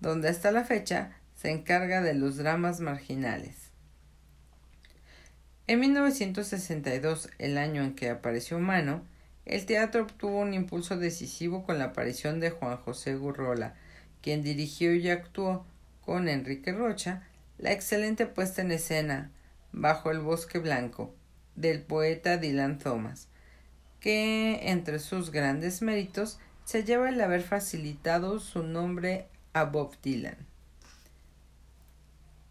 donde 0.00 0.28
hasta 0.28 0.52
la 0.52 0.64
fecha 0.64 1.16
se 1.34 1.50
encarga 1.50 2.00
de 2.02 2.14
los 2.14 2.36
dramas 2.36 2.80
marginales. 2.80 3.70
En 5.66 5.80
1962, 5.80 7.30
el 7.38 7.56
año 7.56 7.82
en 7.82 7.94
que 7.94 8.10
apareció 8.10 8.58
Mano, 8.58 9.02
el 9.46 9.64
teatro 9.66 10.02
obtuvo 10.02 10.40
un 10.40 10.54
impulso 10.54 10.96
decisivo 10.96 11.64
con 11.64 11.78
la 11.78 11.86
aparición 11.86 12.40
de 12.40 12.50
Juan 12.50 12.76
José 12.76 13.14
Gurrola, 13.14 13.74
quien 14.22 14.42
dirigió 14.42 14.94
y 14.94 15.08
actuó 15.10 15.66
con 16.02 16.28
Enrique 16.28 16.72
Rocha 16.72 17.22
la 17.58 17.72
excelente 17.72 18.26
puesta 18.26 18.62
en 18.62 18.72
escena 18.72 19.30
Bajo 19.72 20.10
el 20.10 20.20
bosque 20.20 20.58
blanco 20.58 21.14
del 21.56 21.82
poeta 21.82 22.36
Dylan 22.36 22.78
Thomas, 22.78 23.28
que 24.04 24.68
entre 24.70 24.98
sus 24.98 25.30
grandes 25.30 25.80
méritos 25.80 26.38
se 26.66 26.84
lleva 26.84 27.08
el 27.08 27.18
haber 27.22 27.40
facilitado 27.40 28.38
su 28.38 28.62
nombre 28.62 29.28
a 29.54 29.64
Bob 29.64 29.96
Dylan. 30.02 30.36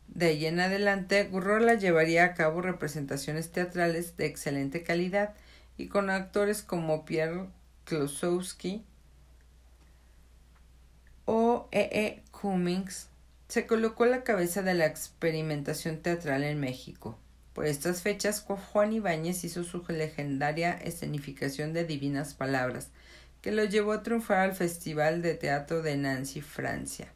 De 0.08 0.30
ahí 0.30 0.48
en 0.48 0.60
adelante, 0.60 1.26
Gurrola 1.26 1.76
llevaría 1.76 2.24
a 2.24 2.34
cabo 2.34 2.64
representaciones 2.64 3.52
teatrales 3.52 4.18
de 4.18 4.26
excelente 4.26 4.82
calidad 4.82 5.36
y 5.78 5.90
con 5.90 6.10
actores 6.10 6.64
como 6.64 7.06
Pierre 7.06 7.46
Klosowski 7.86 8.84
o 11.26 11.68
E. 11.72 11.88
E. 11.92 12.24
Cummings, 12.32 13.10
se 13.48 13.68
colocó 13.68 14.06
a 14.06 14.08
la 14.08 14.24
cabeza 14.24 14.64
de 14.64 14.74
la 14.74 14.88
experimentación 14.88 16.00
teatral 16.00 16.44
en 16.46 16.60
México. 16.60 17.20
Por 17.54 17.66
estas 17.66 18.02
fechas, 18.02 18.42
Juan 18.42 18.94
Ibáñez 18.94 19.44
hizo 19.44 19.64
su 19.64 19.84
legendaria 19.88 20.74
escenificación 20.74 21.74
de 21.74 21.86
Divinas 21.86 22.34
Palabras, 22.34 22.90
que 23.42 23.52
lo 23.52 23.64
llevó 23.64 23.92
a 23.92 24.04
triunfar 24.04 24.40
al 24.40 24.56
Festival 24.56 25.22
de 25.22 25.36
Teatro 25.36 25.82
de 25.82 25.96
Nancy, 25.98 26.42
Francia. 26.42 27.14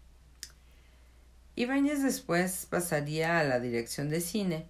Ibáñez 1.56 2.04
después 2.04 2.68
pasaría 2.70 3.40
a 3.40 3.44
la 3.44 3.60
dirección 3.60 4.10
de 4.10 4.22
cine, 4.22 4.68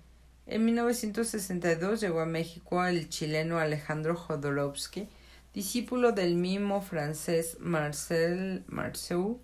en 0.50 0.64
1962 0.64 2.00
llegó 2.00 2.22
a 2.22 2.26
México 2.26 2.86
el 2.86 3.10
chileno 3.10 3.60
Alejandro 3.60 4.16
Jodorowsky, 4.16 5.10
discípulo 5.54 6.14
del 6.14 6.36
mimo 6.36 6.82
francés 6.82 7.58
Marcel 7.60 8.64
Marceau 8.68 9.42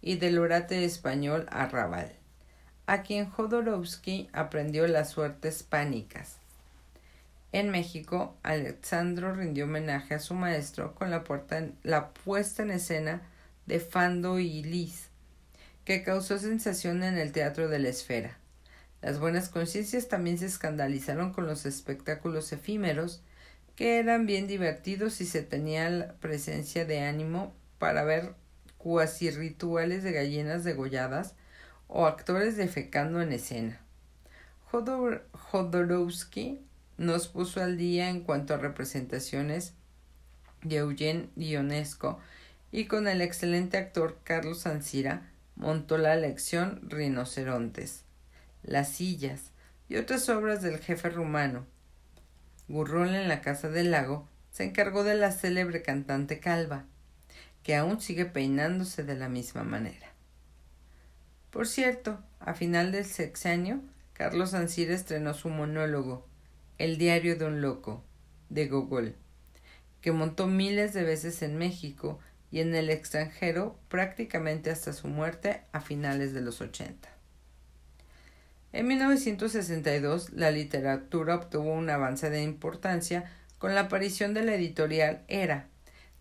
y 0.00 0.14
del 0.14 0.38
orate 0.38 0.84
español 0.84 1.46
Arrabal, 1.50 2.12
a 2.88 3.02
quien 3.02 3.28
Jodorowsky 3.28 4.30
aprendió 4.32 4.86
las 4.86 5.10
suertes 5.10 5.62
pánicas. 5.62 6.36
En 7.52 7.68
México, 7.68 8.34
Alexandro 8.42 9.34
rindió 9.34 9.64
homenaje 9.64 10.14
a 10.14 10.18
su 10.20 10.32
maestro 10.32 10.94
con 10.94 11.10
la, 11.10 11.22
puesta 12.14 12.62
en 12.62 12.70
escena 12.70 13.20
de 13.66 13.78
Fando 13.80 14.38
y 14.38 14.62
Lis, 14.62 15.08
que 15.84 16.02
causó 16.02 16.38
sensación 16.38 17.02
en 17.02 17.18
el 17.18 17.32
Teatro 17.32 17.68
de 17.68 17.78
la 17.78 17.90
Esfera. 17.90 18.38
Las 19.02 19.20
buenas 19.20 19.50
conciencias 19.50 20.08
también 20.08 20.38
se 20.38 20.46
escandalizaron 20.46 21.34
con 21.34 21.46
los 21.46 21.66
espectáculos 21.66 22.52
efímeros, 22.54 23.20
que 23.76 23.98
eran 23.98 24.24
bien 24.24 24.46
divertidos 24.46 25.20
y 25.20 25.26
se 25.26 25.42
tenía 25.42 25.90
la 25.90 26.14
presencia 26.14 26.86
de 26.86 27.00
ánimo 27.00 27.52
para 27.78 28.02
ver 28.04 28.32
cuasi 28.78 29.30
rituales 29.30 30.02
de 30.02 30.12
gallinas 30.12 30.64
degolladas 30.64 31.34
o 31.88 32.06
actores 32.06 32.56
defecando 32.56 33.20
en 33.20 33.32
escena. 33.32 33.80
Jodorowsky 34.70 36.60
nos 36.96 37.26
puso 37.28 37.60
al 37.62 37.76
día 37.76 38.08
en 38.08 38.20
cuanto 38.20 38.54
a 38.54 38.58
representaciones 38.58 39.74
de 40.62 40.76
Eugene 40.76 41.28
Ionesco 41.36 42.20
y 42.70 42.84
con 42.84 43.08
el 43.08 43.20
excelente 43.22 43.76
actor 43.76 44.20
Carlos 44.24 44.66
Ancira 44.66 45.28
montó 45.56 45.98
la 45.98 46.14
lección 46.16 46.80
Rinocerontes 46.88 48.04
las 48.62 48.90
sillas 48.90 49.52
y 49.88 49.96
otras 49.96 50.28
obras 50.28 50.62
del 50.62 50.78
jefe 50.78 51.10
rumano. 51.10 51.66
Gurrón 52.68 53.14
en 53.14 53.28
la 53.28 53.40
Casa 53.40 53.68
del 53.68 53.90
Lago 53.90 54.28
se 54.50 54.64
encargó 54.64 55.04
de 55.04 55.14
la 55.14 55.32
célebre 55.32 55.82
cantante 55.82 56.40
calva, 56.40 56.84
que 57.62 57.76
aún 57.76 58.00
sigue 58.00 58.26
peinándose 58.26 59.04
de 59.04 59.14
la 59.14 59.28
misma 59.28 59.64
manera. 59.64 60.12
Por 61.58 61.66
cierto, 61.66 62.20
a 62.38 62.54
final 62.54 62.92
del 62.92 63.04
sexenio, 63.04 63.80
Carlos 64.12 64.54
Ancira 64.54 64.94
estrenó 64.94 65.34
su 65.34 65.48
monólogo, 65.48 66.24
El 66.78 66.98
diario 66.98 67.34
de 67.34 67.46
un 67.46 67.60
loco, 67.60 68.04
de 68.48 68.68
Gogol, 68.68 69.16
que 70.00 70.12
montó 70.12 70.46
miles 70.46 70.94
de 70.94 71.02
veces 71.02 71.42
en 71.42 71.58
México 71.58 72.20
y 72.52 72.60
en 72.60 72.76
el 72.76 72.90
extranjero 72.90 73.76
prácticamente 73.88 74.70
hasta 74.70 74.92
su 74.92 75.08
muerte 75.08 75.62
a 75.72 75.80
finales 75.80 76.32
de 76.32 76.42
los 76.42 76.60
80. 76.60 77.08
En 78.72 78.86
1962 78.86 80.30
la 80.34 80.52
literatura 80.52 81.34
obtuvo 81.34 81.72
un 81.72 81.90
avance 81.90 82.30
de 82.30 82.40
importancia 82.40 83.32
con 83.58 83.74
la 83.74 83.80
aparición 83.80 84.32
de 84.32 84.44
la 84.44 84.54
editorial 84.54 85.24
Era, 85.26 85.66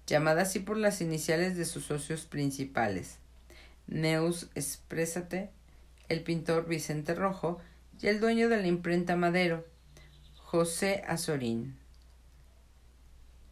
llamada 0.08 0.42
así 0.42 0.58
por 0.58 0.78
las 0.78 1.00
iniciales 1.00 1.56
de 1.58 1.66
sus 1.66 1.86
socios 1.86 2.26
principales, 2.26 3.20
Neus 3.88 4.50
Exprésate, 4.56 5.50
el 6.10 6.22
pintor 6.24 6.68
Vicente 6.68 7.16
Rojo 7.16 7.60
y 8.02 8.08
el 8.08 8.20
dueño 8.20 8.50
de 8.50 8.58
la 8.58 8.68
imprenta 8.68 9.16
Madero, 9.16 9.66
José 10.36 11.04
Azorín. 11.08 11.78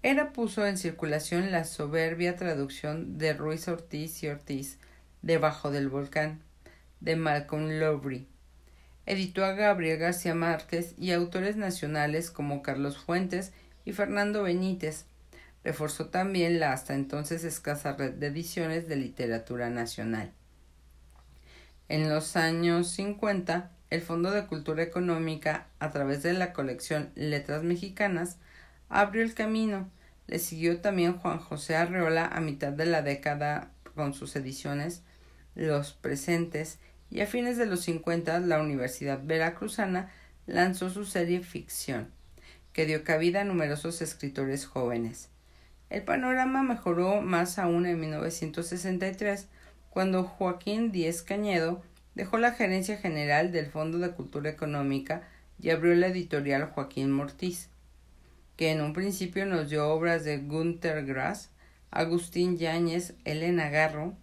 Era 0.04 0.34
puso 0.34 0.68
en 0.68 0.78
circulación 0.78 1.52
la 1.52 1.64
soberbia 1.64 2.36
traducción 2.36 3.18
de 3.18 3.34
Ruiz 3.34 3.68
Ortiz 3.68 4.22
y 4.22 4.28
Ortiz, 4.28 4.78
Debajo 5.22 5.72
del 5.72 5.90
volcán, 5.90 6.44
de 7.00 7.16
Malcolm 7.16 7.80
Lowry. 7.80 8.28
Editó 9.08 9.44
a 9.46 9.54
Gabriel 9.54 9.98
García 9.98 10.36
Márquez 10.36 10.94
y 10.98 11.12
autores 11.12 11.56
nacionales 11.56 12.30
como 12.30 12.62
Carlos 12.62 12.98
Fuentes 12.98 13.52
y 13.84 13.94
Fernando 13.94 14.44
Benítez. 14.44 15.06
Reforzó 15.66 16.10
también 16.10 16.60
la 16.60 16.74
hasta 16.74 16.94
entonces 16.94 17.44
escasa 17.44 17.94
red 17.94 18.14
de 18.14 18.28
ediciones 18.28 18.88
de 18.88 18.98
literatura 18.98 19.72
nacional. 19.72 20.32
En 21.90 22.08
los 22.08 22.36
años 22.36 22.92
50, 22.92 23.72
el 23.90 24.02
Fondo 24.02 24.30
de 24.30 24.46
Cultura 24.46 24.84
Económica, 24.84 25.66
a 25.80 25.90
través 25.90 26.22
de 26.22 26.34
la 26.34 26.54
colección 26.54 27.10
Letras 27.16 27.64
Mexicanas, 27.64 28.38
abrió 28.90 29.24
el 29.24 29.34
camino. 29.34 29.90
Le 30.28 30.38
siguió 30.38 30.82
también 30.82 31.18
Juan 31.18 31.40
José 31.40 31.76
Arreola 31.76 32.28
a 32.28 32.42
mitad 32.42 32.72
de 32.72 32.86
la 32.86 33.02
década 33.02 33.72
con 33.96 34.14
sus 34.14 34.36
ediciones 34.36 35.02
Los 35.56 35.94
Presentes 35.94 36.78
y 37.10 37.22
a 37.22 37.26
fines 37.26 37.58
de 37.58 37.66
los 37.66 37.82
50 37.82 38.40
la 38.42 38.62
Universidad 38.62 39.20
Veracruzana 39.24 40.12
lanzó 40.46 40.92
su 40.92 41.06
serie 41.06 41.42
Ficción, 41.42 42.12
que 42.72 42.86
dio 42.86 43.04
cabida 43.04 43.42
a 43.42 43.46
numerosos 43.46 44.04
escritores 44.04 44.68
jóvenes. 44.68 45.30
El 45.90 46.04
panorama 46.04 46.64
mejoró 46.64 47.22
más 47.22 47.60
aún 47.60 47.86
en 47.86 48.00
1963, 48.00 49.48
cuando 49.90 50.24
Joaquín 50.24 50.92
Díez 50.92 51.22
Cañedo 51.22 51.82
dejó 52.16 52.38
la 52.38 52.54
gerencia 52.54 52.98
general 52.98 53.52
del 53.52 53.68
Fondo 53.68 54.00
de 54.00 54.12
Cultura 54.12 54.50
Económica 54.50 55.24
y 55.62 55.70
abrió 55.70 55.96
la 55.96 56.08
editorial 56.08 56.66
Joaquín 56.66 57.12
Mortiz 57.12 57.70
que 58.56 58.72
en 58.72 58.82
un 58.82 58.94
principio 58.94 59.46
nos 59.46 59.70
dio 59.70 59.88
obras 59.90 60.24
de 60.24 60.38
Gunther 60.38 61.06
Grass, 61.06 61.50
Agustín 61.92 62.58
Yáñez, 62.58 63.14
Elena 63.26 63.70
Garro 63.70 64.14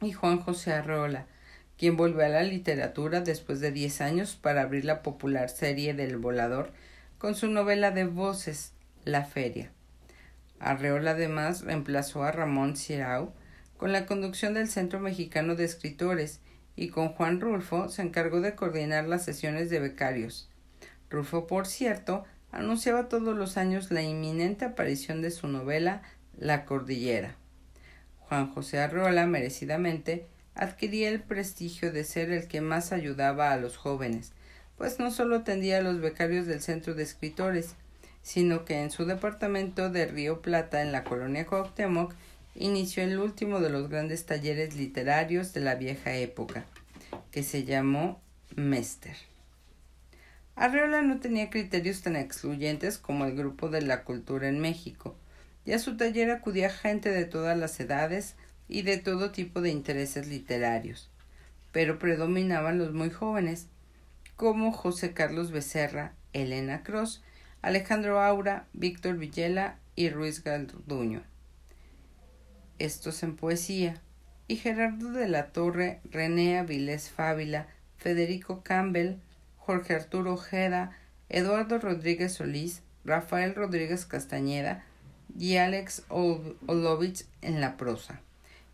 y 0.00 0.12
Juan 0.12 0.40
José 0.40 0.72
Arreola, 0.72 1.26
quien 1.76 1.96
volvió 1.96 2.24
a 2.24 2.28
la 2.28 2.42
literatura 2.42 3.20
después 3.20 3.60
de 3.60 3.72
diez 3.72 4.00
años 4.00 4.36
para 4.40 4.62
abrir 4.62 4.84
la 4.84 5.02
popular 5.02 5.48
serie 5.48 5.94
del 5.94 6.16
volador 6.16 6.72
con 7.18 7.34
su 7.34 7.48
novela 7.48 7.90
de 7.90 8.04
voces, 8.04 8.72
La 9.04 9.24
Feria. 9.24 9.70
Arreola 10.60 11.12
además 11.12 11.62
reemplazó 11.62 12.22
a 12.22 12.32
Ramón 12.32 12.76
Cirau 12.76 13.32
con 13.76 13.92
la 13.92 14.06
conducción 14.06 14.54
del 14.54 14.68
Centro 14.68 15.00
Mexicano 15.00 15.56
de 15.56 15.64
Escritores 15.64 16.40
y 16.76 16.90
con 16.90 17.08
Juan 17.08 17.40
Rulfo 17.40 17.88
se 17.88 18.02
encargó 18.02 18.40
de 18.40 18.54
coordinar 18.54 19.08
las 19.08 19.24
sesiones 19.24 19.70
de 19.70 19.80
becarios. 19.80 20.50
Rulfo, 21.08 21.46
por 21.46 21.66
cierto, 21.66 22.24
anunciaba 22.52 23.08
todos 23.08 23.36
los 23.36 23.56
años 23.56 23.90
la 23.90 24.02
inminente 24.02 24.66
aparición 24.66 25.22
de 25.22 25.30
su 25.30 25.48
novela 25.48 26.02
La 26.38 26.66
Cordillera. 26.66 27.36
Juan 28.18 28.52
José 28.52 28.78
Arreola, 28.80 29.26
merecidamente, 29.26 30.26
adquiría 30.54 31.08
el 31.08 31.22
prestigio 31.22 31.90
de 31.90 32.04
ser 32.04 32.30
el 32.30 32.48
que 32.48 32.60
más 32.60 32.92
ayudaba 32.92 33.52
a 33.52 33.56
los 33.56 33.76
jóvenes, 33.76 34.32
pues 34.76 34.98
no 34.98 35.10
solo 35.10 35.36
atendía 35.36 35.78
a 35.78 35.82
los 35.82 36.00
becarios 36.00 36.46
del 36.46 36.60
Centro 36.60 36.94
de 36.94 37.02
Escritores, 37.02 37.74
sino 38.22 38.64
que 38.64 38.82
en 38.82 38.90
su 38.90 39.06
departamento 39.06 39.90
de 39.90 40.06
Río 40.06 40.42
Plata, 40.42 40.82
en 40.82 40.92
la 40.92 41.04
colonia 41.04 41.46
Cuauhtémoc, 41.46 42.14
inició 42.54 43.02
el 43.02 43.18
último 43.18 43.60
de 43.60 43.70
los 43.70 43.88
grandes 43.88 44.26
talleres 44.26 44.76
literarios 44.76 45.52
de 45.52 45.60
la 45.60 45.74
vieja 45.74 46.14
época, 46.14 46.64
que 47.30 47.42
se 47.42 47.64
llamó 47.64 48.20
Mester. 48.56 49.16
Arreola 50.56 51.00
no 51.00 51.20
tenía 51.20 51.48
criterios 51.48 52.02
tan 52.02 52.16
excluyentes 52.16 52.98
como 52.98 53.24
el 53.24 53.34
grupo 53.34 53.68
de 53.68 53.82
la 53.82 54.04
cultura 54.04 54.48
en 54.48 54.60
México, 54.60 55.16
y 55.64 55.72
a 55.72 55.78
su 55.78 55.96
taller 55.96 56.30
acudía 56.30 56.70
gente 56.70 57.10
de 57.10 57.24
todas 57.24 57.56
las 57.56 57.78
edades 57.80 58.34
y 58.68 58.82
de 58.82 58.98
todo 58.98 59.30
tipo 59.30 59.60
de 59.60 59.70
intereses 59.70 60.28
literarios, 60.28 61.10
pero 61.72 61.98
predominaban 61.98 62.78
los 62.78 62.92
muy 62.92 63.10
jóvenes, 63.10 63.68
como 64.36 64.72
José 64.72 65.12
Carlos 65.12 65.50
Becerra, 65.50 66.14
Elena 66.32 66.82
Cross, 66.82 67.22
Alejandro 67.62 68.20
Aura, 68.20 68.66
Víctor 68.72 69.16
Villela 69.16 69.78
y 69.94 70.08
Ruiz 70.08 70.42
Galduño. 70.42 71.22
Estos 72.78 73.22
en 73.22 73.36
poesía, 73.36 74.00
y 74.48 74.56
Gerardo 74.56 75.12
de 75.12 75.28
la 75.28 75.52
Torre, 75.52 76.00
René 76.10 76.58
Avilés 76.58 77.10
Fávila, 77.10 77.68
Federico 77.98 78.62
Campbell, 78.64 79.16
Jorge 79.58 79.94
Arturo 79.94 80.32
Ojeda, 80.32 80.90
Eduardo 81.28 81.78
Rodríguez 81.78 82.32
Solís, 82.32 82.82
Rafael 83.04 83.54
Rodríguez 83.54 84.06
Castañeda 84.06 84.84
y 85.38 85.56
Alex 85.56 86.02
Olovich 86.08 87.26
en 87.42 87.60
la 87.60 87.76
prosa. 87.76 88.20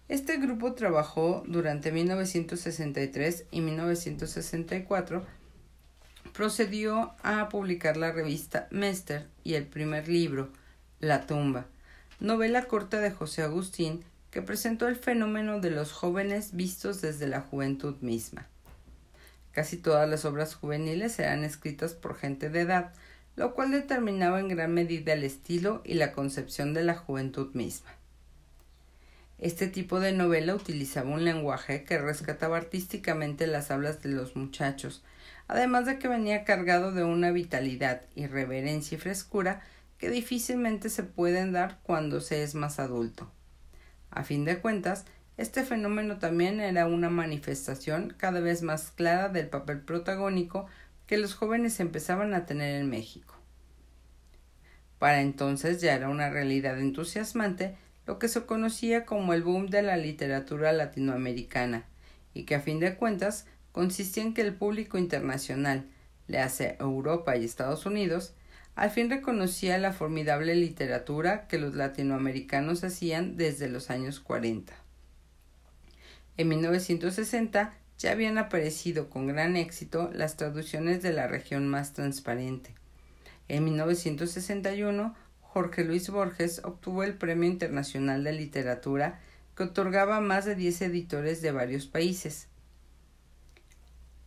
Este 0.08 0.36
grupo 0.38 0.72
trabajó 0.74 1.42
durante 1.46 1.90
1963 1.90 3.44
y 3.50 3.60
1964. 3.60 5.26
Procedió 6.36 7.14
a 7.22 7.48
publicar 7.48 7.96
la 7.96 8.12
revista 8.12 8.68
Mester 8.70 9.26
y 9.42 9.54
el 9.54 9.64
primer 9.64 10.06
libro, 10.06 10.50
La 11.00 11.26
tumba, 11.26 11.64
novela 12.20 12.66
corta 12.66 13.00
de 13.00 13.10
José 13.10 13.40
Agustín 13.40 14.04
que 14.30 14.42
presentó 14.42 14.86
el 14.86 14.96
fenómeno 14.96 15.60
de 15.60 15.70
los 15.70 15.92
jóvenes 15.92 16.54
vistos 16.54 17.00
desde 17.00 17.26
la 17.26 17.40
juventud 17.40 17.96
misma. 18.02 18.46
Casi 19.52 19.78
todas 19.78 20.06
las 20.10 20.26
obras 20.26 20.54
juveniles 20.54 21.18
eran 21.18 21.42
escritas 21.42 21.94
por 21.94 22.18
gente 22.18 22.50
de 22.50 22.60
edad, 22.60 22.92
lo 23.34 23.54
cual 23.54 23.70
determinaba 23.70 24.38
en 24.38 24.48
gran 24.48 24.74
medida 24.74 25.14
el 25.14 25.24
estilo 25.24 25.80
y 25.86 25.94
la 25.94 26.12
concepción 26.12 26.74
de 26.74 26.84
la 26.84 26.96
juventud 26.96 27.54
misma. 27.54 27.94
Este 29.38 29.68
tipo 29.68 30.00
de 30.00 30.12
novela 30.12 30.54
utilizaba 30.54 31.08
un 31.08 31.24
lenguaje 31.24 31.84
que 31.84 31.96
rescataba 31.96 32.58
artísticamente 32.58 33.46
las 33.46 33.70
hablas 33.70 34.02
de 34.02 34.10
los 34.10 34.36
muchachos, 34.36 35.02
además 35.48 35.86
de 35.86 35.98
que 35.98 36.08
venía 36.08 36.44
cargado 36.44 36.92
de 36.92 37.04
una 37.04 37.30
vitalidad, 37.30 38.02
irreverencia 38.14 38.96
y 38.96 39.00
frescura 39.00 39.62
que 39.98 40.10
difícilmente 40.10 40.90
se 40.90 41.02
pueden 41.02 41.52
dar 41.52 41.78
cuando 41.82 42.20
se 42.20 42.42
es 42.42 42.54
más 42.54 42.78
adulto. 42.78 43.30
A 44.10 44.24
fin 44.24 44.44
de 44.44 44.58
cuentas, 44.58 45.04
este 45.36 45.64
fenómeno 45.64 46.18
también 46.18 46.60
era 46.60 46.86
una 46.86 47.10
manifestación 47.10 48.14
cada 48.16 48.40
vez 48.40 48.62
más 48.62 48.90
clara 48.90 49.28
del 49.28 49.48
papel 49.48 49.80
protagónico 49.80 50.66
que 51.06 51.18
los 51.18 51.34
jóvenes 51.34 51.78
empezaban 51.80 52.34
a 52.34 52.46
tener 52.46 52.80
en 52.80 52.88
México. 52.88 53.34
Para 54.98 55.20
entonces 55.20 55.80
ya 55.80 55.94
era 55.94 56.08
una 56.08 56.30
realidad 56.30 56.78
entusiasmante 56.78 57.76
lo 58.06 58.18
que 58.18 58.28
se 58.28 58.46
conocía 58.46 59.04
como 59.04 59.34
el 59.34 59.42
boom 59.42 59.66
de 59.66 59.82
la 59.82 59.96
literatura 59.96 60.72
latinoamericana, 60.72 61.84
y 62.34 62.44
que 62.44 62.54
a 62.54 62.60
fin 62.60 62.80
de 62.80 62.94
cuentas 62.94 63.46
consistía 63.76 64.22
en 64.22 64.32
que 64.32 64.40
el 64.40 64.54
público 64.54 64.96
internacional, 64.96 65.84
le 66.28 66.38
hace 66.38 66.78
Europa 66.80 67.36
y 67.36 67.44
Estados 67.44 67.84
Unidos, 67.84 68.32
al 68.74 68.90
fin 68.90 69.10
reconocía 69.10 69.76
la 69.76 69.92
formidable 69.92 70.54
literatura 70.54 71.46
que 71.46 71.58
los 71.58 71.74
latinoamericanos 71.74 72.84
hacían 72.84 73.36
desde 73.36 73.68
los 73.68 73.90
años 73.90 74.18
40. 74.18 74.72
En 76.38 76.48
1960 76.48 77.74
ya 77.98 78.12
habían 78.12 78.38
aparecido 78.38 79.10
con 79.10 79.26
gran 79.26 79.56
éxito 79.56 80.10
las 80.10 80.38
traducciones 80.38 81.02
de 81.02 81.12
la 81.12 81.26
región 81.26 81.68
más 81.68 81.92
transparente. 81.92 82.74
En 83.48 83.62
1961, 83.62 85.14
Jorge 85.42 85.84
Luis 85.84 86.08
Borges 86.08 86.62
obtuvo 86.64 87.02
el 87.02 87.12
Premio 87.12 87.50
Internacional 87.50 88.24
de 88.24 88.32
Literatura 88.32 89.20
que 89.54 89.64
otorgaba 89.64 90.22
más 90.22 90.46
de 90.46 90.54
10 90.54 90.80
editores 90.80 91.42
de 91.42 91.52
varios 91.52 91.84
países. 91.84 92.48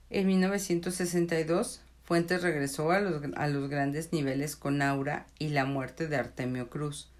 En 0.10 0.28
1962, 0.28 1.82
Fuentes 2.04 2.42
regresó 2.42 2.92
a 2.92 3.00
los, 3.00 3.22
a 3.36 3.48
los 3.48 3.70
grandes 3.70 4.12
niveles 4.12 4.56
con 4.56 4.82
Aura 4.82 5.28
y 5.38 5.50
la 5.50 5.66
muerte 5.66 6.08
de 6.08 6.16
Artemio 6.16 6.70
Cruz, 6.70 7.12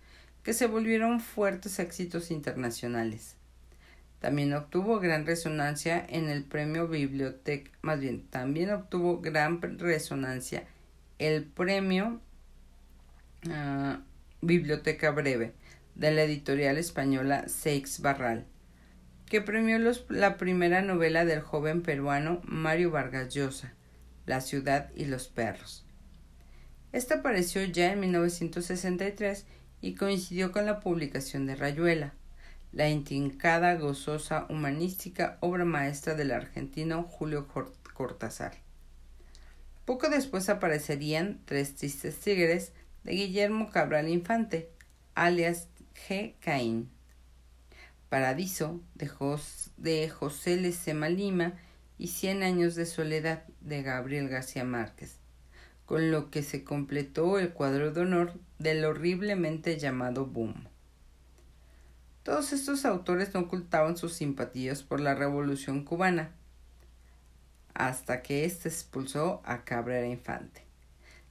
que 0.42 0.54
se 0.54 0.66
volvieron 0.66 1.20
fuertes 1.20 1.78
éxitos 1.78 2.32
internacionales. 2.32 3.36
También 4.20 4.54
obtuvo 4.54 5.00
gran 5.00 5.28
resonancia 5.28 6.04
en 6.10 6.30
el 6.30 6.44
premio 6.44 6.88
Biblioteca, 6.88 7.70
más 7.82 8.00
bien, 8.00 8.24
también 8.32 8.72
obtuvo 8.72 9.22
gran 9.22 9.62
resonancia 9.62 10.64
el 11.20 11.44
premio 11.44 12.20
uh, 13.46 13.98
Biblioteca 14.42 15.12
Breve, 15.12 15.54
de 15.94 16.12
la 16.12 16.24
editorial 16.24 16.78
española 16.78 17.48
Seix 17.48 18.02
Barral, 18.02 18.46
que 19.30 19.42
premió 19.42 19.78
la 20.10 20.38
primera 20.38 20.82
novela 20.82 21.24
del 21.24 21.42
joven 21.42 21.84
peruano 21.84 22.42
Mario 22.44 22.90
Vargas 22.90 23.34
Llosa, 23.34 23.74
La 24.26 24.42
ciudad 24.42 24.90
y 24.96 25.06
los 25.06 25.28
perros. 25.28 25.86
Esta 26.92 27.16
apareció 27.16 27.64
ya 27.64 27.94
en 27.94 28.00
1963 28.00 29.46
y 29.82 29.94
coincidió 29.94 30.52
con 30.52 30.66
la 30.66 30.80
publicación 30.80 31.46
de 31.46 31.56
Rayuela, 31.56 32.14
la 32.72 32.90
intrincada, 32.90 33.76
gozosa, 33.76 34.48
humanística 34.50 35.38
obra 35.42 35.66
maestra 35.66 36.16
del 36.16 36.32
argentino 36.32 37.04
Julio 37.04 37.48
Cortázar. 37.94 38.54
Poco 39.86 40.10
después 40.10 40.50
aparecerían 40.50 41.40
Tres 41.46 41.76
tristes 41.76 42.20
tigres 42.20 42.74
de 43.04 43.14
Guillermo 43.14 43.70
Cabral 43.70 44.10
Infante, 44.10 44.70
alias 45.14 45.68
G. 46.08 46.34
Caín. 46.40 46.90
Paradiso 48.10 48.82
de, 48.96 49.10
de 49.78 50.10
José 50.10 50.58
Lecema 50.58 51.10
Lima 51.10 51.54
y 52.00 52.08
Cien 52.08 52.42
años 52.42 52.74
de 52.74 52.88
soledad 52.88 53.44
de 53.62 53.84
Gabriel 53.84 54.30
García 54.30 54.64
Márquez, 54.64 55.18
con 55.86 56.10
lo 56.10 56.32
que 56.32 56.42
se 56.42 56.64
completó 56.64 57.38
el 57.38 57.52
cuadro 57.52 57.92
de 57.92 58.02
honor 58.02 58.34
del 58.58 58.84
horriblemente 58.84 59.78
llamado 59.78 60.26
boom. 60.26 60.68
Todos 62.24 62.52
estos 62.52 62.84
autores 62.86 63.34
no 63.34 63.42
ocultaban 63.42 63.96
sus 63.96 64.14
simpatías 64.14 64.82
por 64.82 65.00
la 65.00 65.14
revolución 65.14 65.84
cubana, 65.84 66.32
hasta 67.76 68.24
que 68.24 68.44
éste 68.44 68.70
expulsó 68.70 69.42
a 69.46 69.64
Cabrera 69.66 70.08
Infante, 70.08 70.64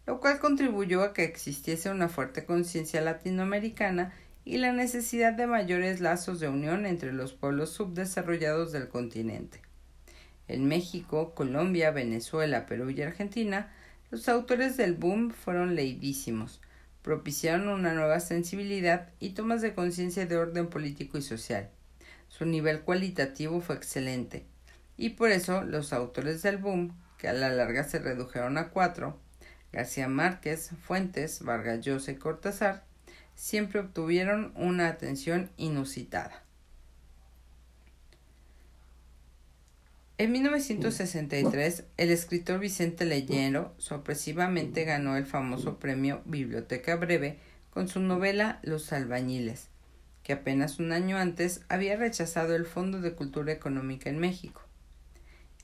lo 0.06 0.20
cual 0.20 0.38
contribuyó 0.38 1.02
a 1.02 1.12
que 1.12 1.24
existiese 1.24 1.90
una 1.90 2.08
fuerte 2.08 2.44
conciencia 2.44 3.00
latinoamericana 3.00 4.12
y 4.48 4.56
la 4.56 4.72
necesidad 4.72 5.34
de 5.34 5.46
mayores 5.46 6.00
lazos 6.00 6.40
de 6.40 6.48
unión 6.48 6.86
entre 6.86 7.12
los 7.12 7.34
pueblos 7.34 7.68
subdesarrollados 7.68 8.72
del 8.72 8.88
continente. 8.88 9.60
En 10.46 10.66
México, 10.66 11.34
Colombia, 11.34 11.90
Venezuela, 11.90 12.64
Perú 12.64 12.88
y 12.88 13.02
Argentina, 13.02 13.70
los 14.10 14.26
autores 14.26 14.78
del 14.78 14.94
boom 14.94 15.32
fueron 15.32 15.74
leidísimos, 15.74 16.62
propiciaron 17.02 17.68
una 17.68 17.92
nueva 17.92 18.20
sensibilidad 18.20 19.10
y 19.20 19.34
tomas 19.34 19.60
de 19.60 19.74
conciencia 19.74 20.24
de 20.24 20.38
orden 20.38 20.68
político 20.68 21.18
y 21.18 21.22
social. 21.22 21.68
Su 22.28 22.46
nivel 22.46 22.80
cualitativo 22.80 23.60
fue 23.60 23.76
excelente, 23.76 24.46
y 24.96 25.10
por 25.10 25.30
eso 25.30 25.62
los 25.62 25.92
autores 25.92 26.40
del 26.40 26.56
boom, 26.56 26.96
que 27.18 27.28
a 27.28 27.34
la 27.34 27.50
larga 27.50 27.84
se 27.84 27.98
redujeron 27.98 28.56
a 28.56 28.70
cuatro, 28.70 29.20
García 29.74 30.08
Márquez, 30.08 30.70
Fuentes, 30.80 31.42
Vargas 31.42 31.80
Llosa 31.82 32.12
y 32.12 32.16
Cortázar, 32.16 32.87
siempre 33.38 33.78
obtuvieron 33.78 34.52
una 34.56 34.88
atención 34.88 35.48
inusitada. 35.56 36.42
En 40.18 40.32
1963, 40.32 41.84
el 41.96 42.10
escritor 42.10 42.58
Vicente 42.58 43.04
Leyero 43.04 43.72
sorpresivamente 43.78 44.84
ganó 44.84 45.16
el 45.16 45.24
famoso 45.24 45.78
premio 45.78 46.20
Biblioteca 46.24 46.96
Breve 46.96 47.38
con 47.70 47.86
su 47.86 48.00
novela 48.00 48.58
Los 48.64 48.92
albañiles, 48.92 49.68
que 50.24 50.32
apenas 50.32 50.80
un 50.80 50.90
año 50.90 51.16
antes 51.16 51.60
había 51.68 51.96
rechazado 51.96 52.56
el 52.56 52.66
Fondo 52.66 53.00
de 53.00 53.12
Cultura 53.12 53.52
Económica 53.52 54.10
en 54.10 54.18
México. 54.18 54.62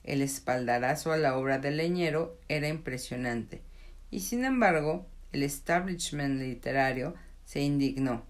El 0.05 0.23
espaldarazo 0.23 1.11
a 1.11 1.17
la 1.17 1.37
obra 1.37 1.59
de 1.59 1.73
Leñero 1.73 2.39
era 2.47 2.69
impresionante, 2.69 3.63
y 4.13 4.21
sin 4.21 4.45
embargo, 4.45 5.09
el 5.33 5.43
establishment 5.43 6.41
literario 6.41 7.17
se 7.45 7.61
indignó. 7.61 8.25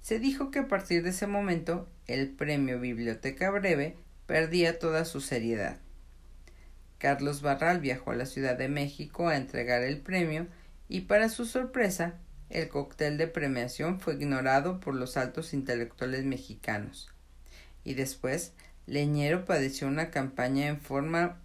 Se 0.00 0.18
dijo 0.18 0.50
que 0.50 0.60
a 0.60 0.68
partir 0.68 1.02
de 1.02 1.10
ese 1.10 1.26
momento 1.26 1.88
el 2.06 2.30
premio 2.30 2.80
Biblioteca 2.80 3.50
Breve 3.50 3.96
perdía 4.26 4.78
toda 4.78 5.04
su 5.04 5.20
seriedad. 5.20 5.78
Carlos 6.98 7.42
Barral 7.42 7.80
viajó 7.80 8.12
a 8.12 8.16
la 8.16 8.26
Ciudad 8.26 8.56
de 8.56 8.68
México 8.68 9.28
a 9.28 9.36
entregar 9.36 9.82
el 9.82 10.00
premio 10.00 10.46
y 10.88 11.02
para 11.02 11.28
su 11.28 11.44
sorpresa 11.44 12.14
el 12.48 12.68
cóctel 12.68 13.18
de 13.18 13.26
premiación 13.26 14.00
fue 14.00 14.14
ignorado 14.14 14.80
por 14.80 14.94
los 14.94 15.16
altos 15.16 15.52
intelectuales 15.52 16.24
mexicanos. 16.24 17.12
Y 17.84 17.94
después 17.94 18.52
Leñero 18.86 19.44
padeció 19.44 19.88
una 19.88 20.10
campaña 20.10 20.68
en 20.68 20.80
forma 20.80 21.40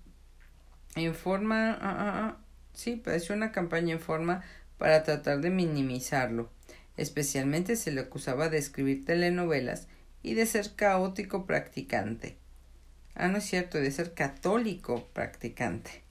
en 0.96 1.16
forma 1.16 1.72
ah, 1.72 1.78
ah, 1.82 2.14
ah, 2.16 2.38
sí, 2.74 2.98
padeció 2.98 3.34
una 3.34 3.52
campaña 3.52 3.94
en 3.94 4.00
forma 4.00 4.44
para 4.78 5.04
tratar 5.04 5.42
de 5.42 5.50
minimizarlo. 5.50 6.50
Especialmente 6.98 7.76
se 7.76 7.92
le 7.92 8.02
acusaba 8.02 8.50
de 8.50 8.58
escribir 8.58 9.06
telenovelas 9.06 9.88
y 10.24 10.34
de 10.34 10.46
ser 10.46 10.76
caótico 10.76 11.46
practicante. 11.46 12.38
Ah, 13.16 13.28
no 13.28 13.38
es 13.38 13.46
cierto, 13.46 13.78
de 13.78 13.92
ser 13.92 14.14
católico 14.14 15.08
practicante. 15.14 16.04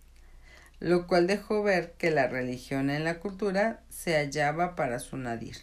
Lo 0.79 1.07
cual 1.07 1.27
dejó 1.27 1.62
ver 1.62 1.93
que 1.99 2.11
la 2.11 2.27
religión 2.27 2.90
en 2.90 3.05
la 3.05 3.21
cultura 3.21 3.83
se 3.88 4.16
hallaba 4.16 4.77
para 4.77 4.99
su 4.99 5.16
nadir. 5.16 5.57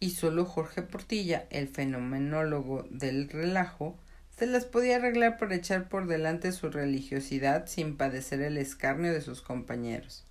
Y 0.00 0.10
solo 0.10 0.44
Jorge 0.44 0.82
Portilla, 0.82 1.46
el 1.50 1.68
fenomenólogo 1.68 2.86
del 2.90 3.28
relajo, 3.28 3.96
se 4.36 4.46
las 4.46 4.64
podía 4.64 4.96
arreglar 4.96 5.38
por 5.38 5.52
echar 5.52 5.88
por 5.88 6.06
delante 6.06 6.52
su 6.52 6.68
religiosidad 6.70 7.66
sin 7.66 7.96
padecer 7.96 8.40
el 8.40 8.58
escarnio 8.58 9.12
de 9.12 9.20
sus 9.20 9.40
compañeros. 9.42 10.24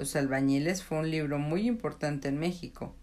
Los 0.00 0.16
albañiles 0.16 0.82
fue 0.82 0.96
un 0.96 1.10
libro 1.10 1.38
muy 1.38 1.66
importante 1.66 2.28
en 2.28 2.38
México, 2.38 2.94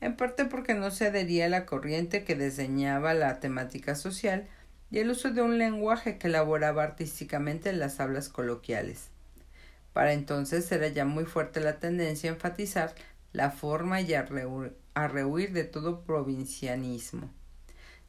en 0.00 0.16
parte 0.16 0.46
porque 0.46 0.72
no 0.72 0.90
se 0.90 1.08
adhería 1.08 1.44
a 1.44 1.50
la 1.50 1.66
corriente 1.66 2.24
que 2.24 2.34
diseñaba 2.34 3.12
la 3.12 3.40
temática 3.40 3.94
social 3.94 4.48
y 4.90 5.00
el 5.00 5.10
uso 5.10 5.30
de 5.32 5.42
un 5.42 5.58
lenguaje 5.58 6.16
que 6.16 6.28
elaboraba 6.28 6.82
artísticamente 6.82 7.68
en 7.68 7.78
las 7.78 8.00
hablas 8.00 8.30
coloquiales. 8.30 9.10
Para 9.92 10.14
entonces 10.14 10.72
era 10.72 10.88
ya 10.88 11.04
muy 11.04 11.26
fuerte 11.26 11.60
la 11.60 11.78
tendencia 11.78 12.30
a 12.30 12.32
enfatizar 12.32 12.94
la 13.34 13.50
forma 13.50 14.00
y 14.00 14.14
a, 14.14 14.22
rehuir 14.22 15.52
de 15.52 15.64
todo 15.64 16.04
provincianismo. 16.04 17.28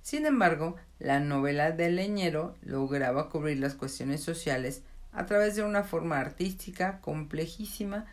Sin 0.01 0.25
embargo, 0.25 0.77
la 0.99 1.19
novela 1.19 1.71
del 1.71 1.97
leñero 1.97 2.55
lograba 2.61 3.27
cubrir 3.27 3.59
las 3.59 3.75
cuestiones 3.75 4.23
sociales 4.23 4.83
a 5.11 5.25
través 5.25 5.57
de 5.57 5.63
una 5.63 5.83
forma 5.83 6.17
artística 6.17 7.01
complejísima 7.01 8.05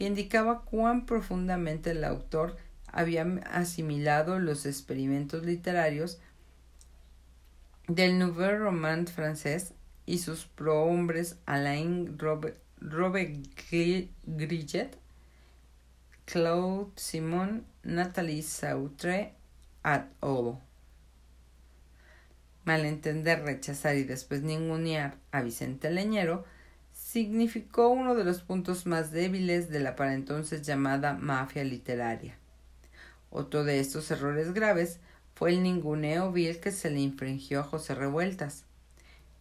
que 0.00 0.06
indicaba 0.06 0.62
cuán 0.62 1.04
profundamente 1.04 1.90
el 1.90 2.04
autor 2.04 2.56
había 2.86 3.22
asimilado 3.52 4.38
los 4.38 4.64
experimentos 4.64 5.44
literarios 5.44 6.18
del 7.86 8.18
Nouveau 8.18 8.56
Roman 8.56 9.06
francés 9.06 9.74
y 10.06 10.20
sus 10.20 10.46
prohombres 10.46 11.36
Alain 11.44 12.18
Robert, 12.18 12.56
Grillet, 12.80 14.08
Claude 16.24 16.92
Simon, 16.96 17.66
Nathalie 17.82 18.40
Sautre, 18.40 19.34
at 19.82 20.06
al. 20.22 20.60
Malentender, 22.64 23.42
rechazar 23.42 23.96
y 23.96 24.04
después 24.04 24.40
ningunear 24.40 25.18
a 25.30 25.42
Vicente 25.42 25.90
Leñero 25.90 26.46
significó 27.10 27.88
uno 27.88 28.14
de 28.14 28.22
los 28.22 28.40
puntos 28.40 28.86
más 28.86 29.10
débiles 29.10 29.68
de 29.68 29.80
la 29.80 29.96
para 29.96 30.14
entonces 30.14 30.62
llamada 30.62 31.14
mafia 31.14 31.64
literaria. 31.64 32.38
Otro 33.30 33.64
de 33.64 33.80
estos 33.80 34.12
errores 34.12 34.54
graves 34.54 35.00
fue 35.34 35.50
el 35.50 35.64
ninguneo 35.64 36.30
vil 36.30 36.60
que 36.60 36.70
se 36.70 36.88
le 36.88 37.00
infringió 37.00 37.60
a 37.60 37.64
José 37.64 37.96
Revueltas. 37.96 38.64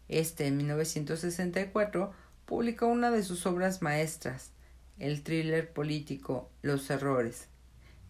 Este, 0.08 0.48
en 0.48 0.58
1964, 0.58 2.12
publicó 2.48 2.88
una 2.88 3.12
de 3.12 3.22
sus 3.22 3.46
obras 3.46 3.84
maestras, 3.84 4.50
el 4.98 5.22
thriller 5.22 5.72
político 5.72 6.50
Los 6.64 6.90
Errores, 6.90 7.50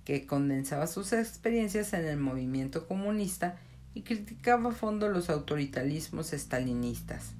que 0.05 0.25
condensaba 0.25 0.87
sus 0.87 1.11
experiencias 1.11 1.91
en 1.91 2.05
el 2.05 2.17
movimiento 2.17 2.87
comunista 2.87 3.59
y 3.93 4.03
criticaba 4.03 4.69
a 4.69 4.73
fondo 4.73 5.09
los 5.09 5.29
autoritarismos 5.29 6.31
estalinistas. 6.31 7.33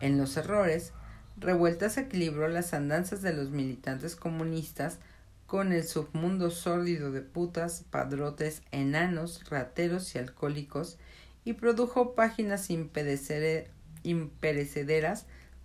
En 0.00 0.18
Los 0.18 0.36
Errores, 0.36 0.92
Revueltas 1.38 1.98
equilibró 1.98 2.48
las 2.48 2.72
andanzas 2.72 3.22
de 3.22 3.34
los 3.34 3.50
militantes 3.50 4.16
comunistas 4.16 4.98
con 5.46 5.72
el 5.72 5.84
submundo 5.84 6.50
sórdido 6.50 7.12
de 7.12 7.20
putas, 7.20 7.84
padrotes, 7.90 8.62
enanos, 8.72 9.48
rateros 9.48 10.14
y 10.14 10.18
alcohólicos, 10.18 10.98
y 11.44 11.52
produjo 11.52 12.14
páginas 12.14 12.70
imperecederas 12.70 13.66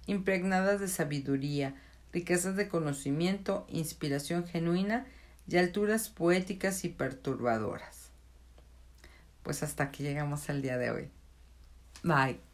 impregnadas 0.05 0.79
de 0.79 0.87
sabiduría, 0.87 1.75
riquezas 2.13 2.55
de 2.55 2.67
conocimiento, 2.67 3.65
inspiración 3.69 4.45
genuina 4.45 5.07
y 5.47 5.57
alturas 5.57 6.09
poéticas 6.09 6.83
y 6.85 6.89
perturbadoras. 6.89 8.09
Pues 9.43 9.63
hasta 9.63 9.85
aquí 9.85 10.03
llegamos 10.03 10.49
al 10.49 10.61
día 10.61 10.77
de 10.77 10.91
hoy. 10.91 11.09
Bye. 12.03 12.50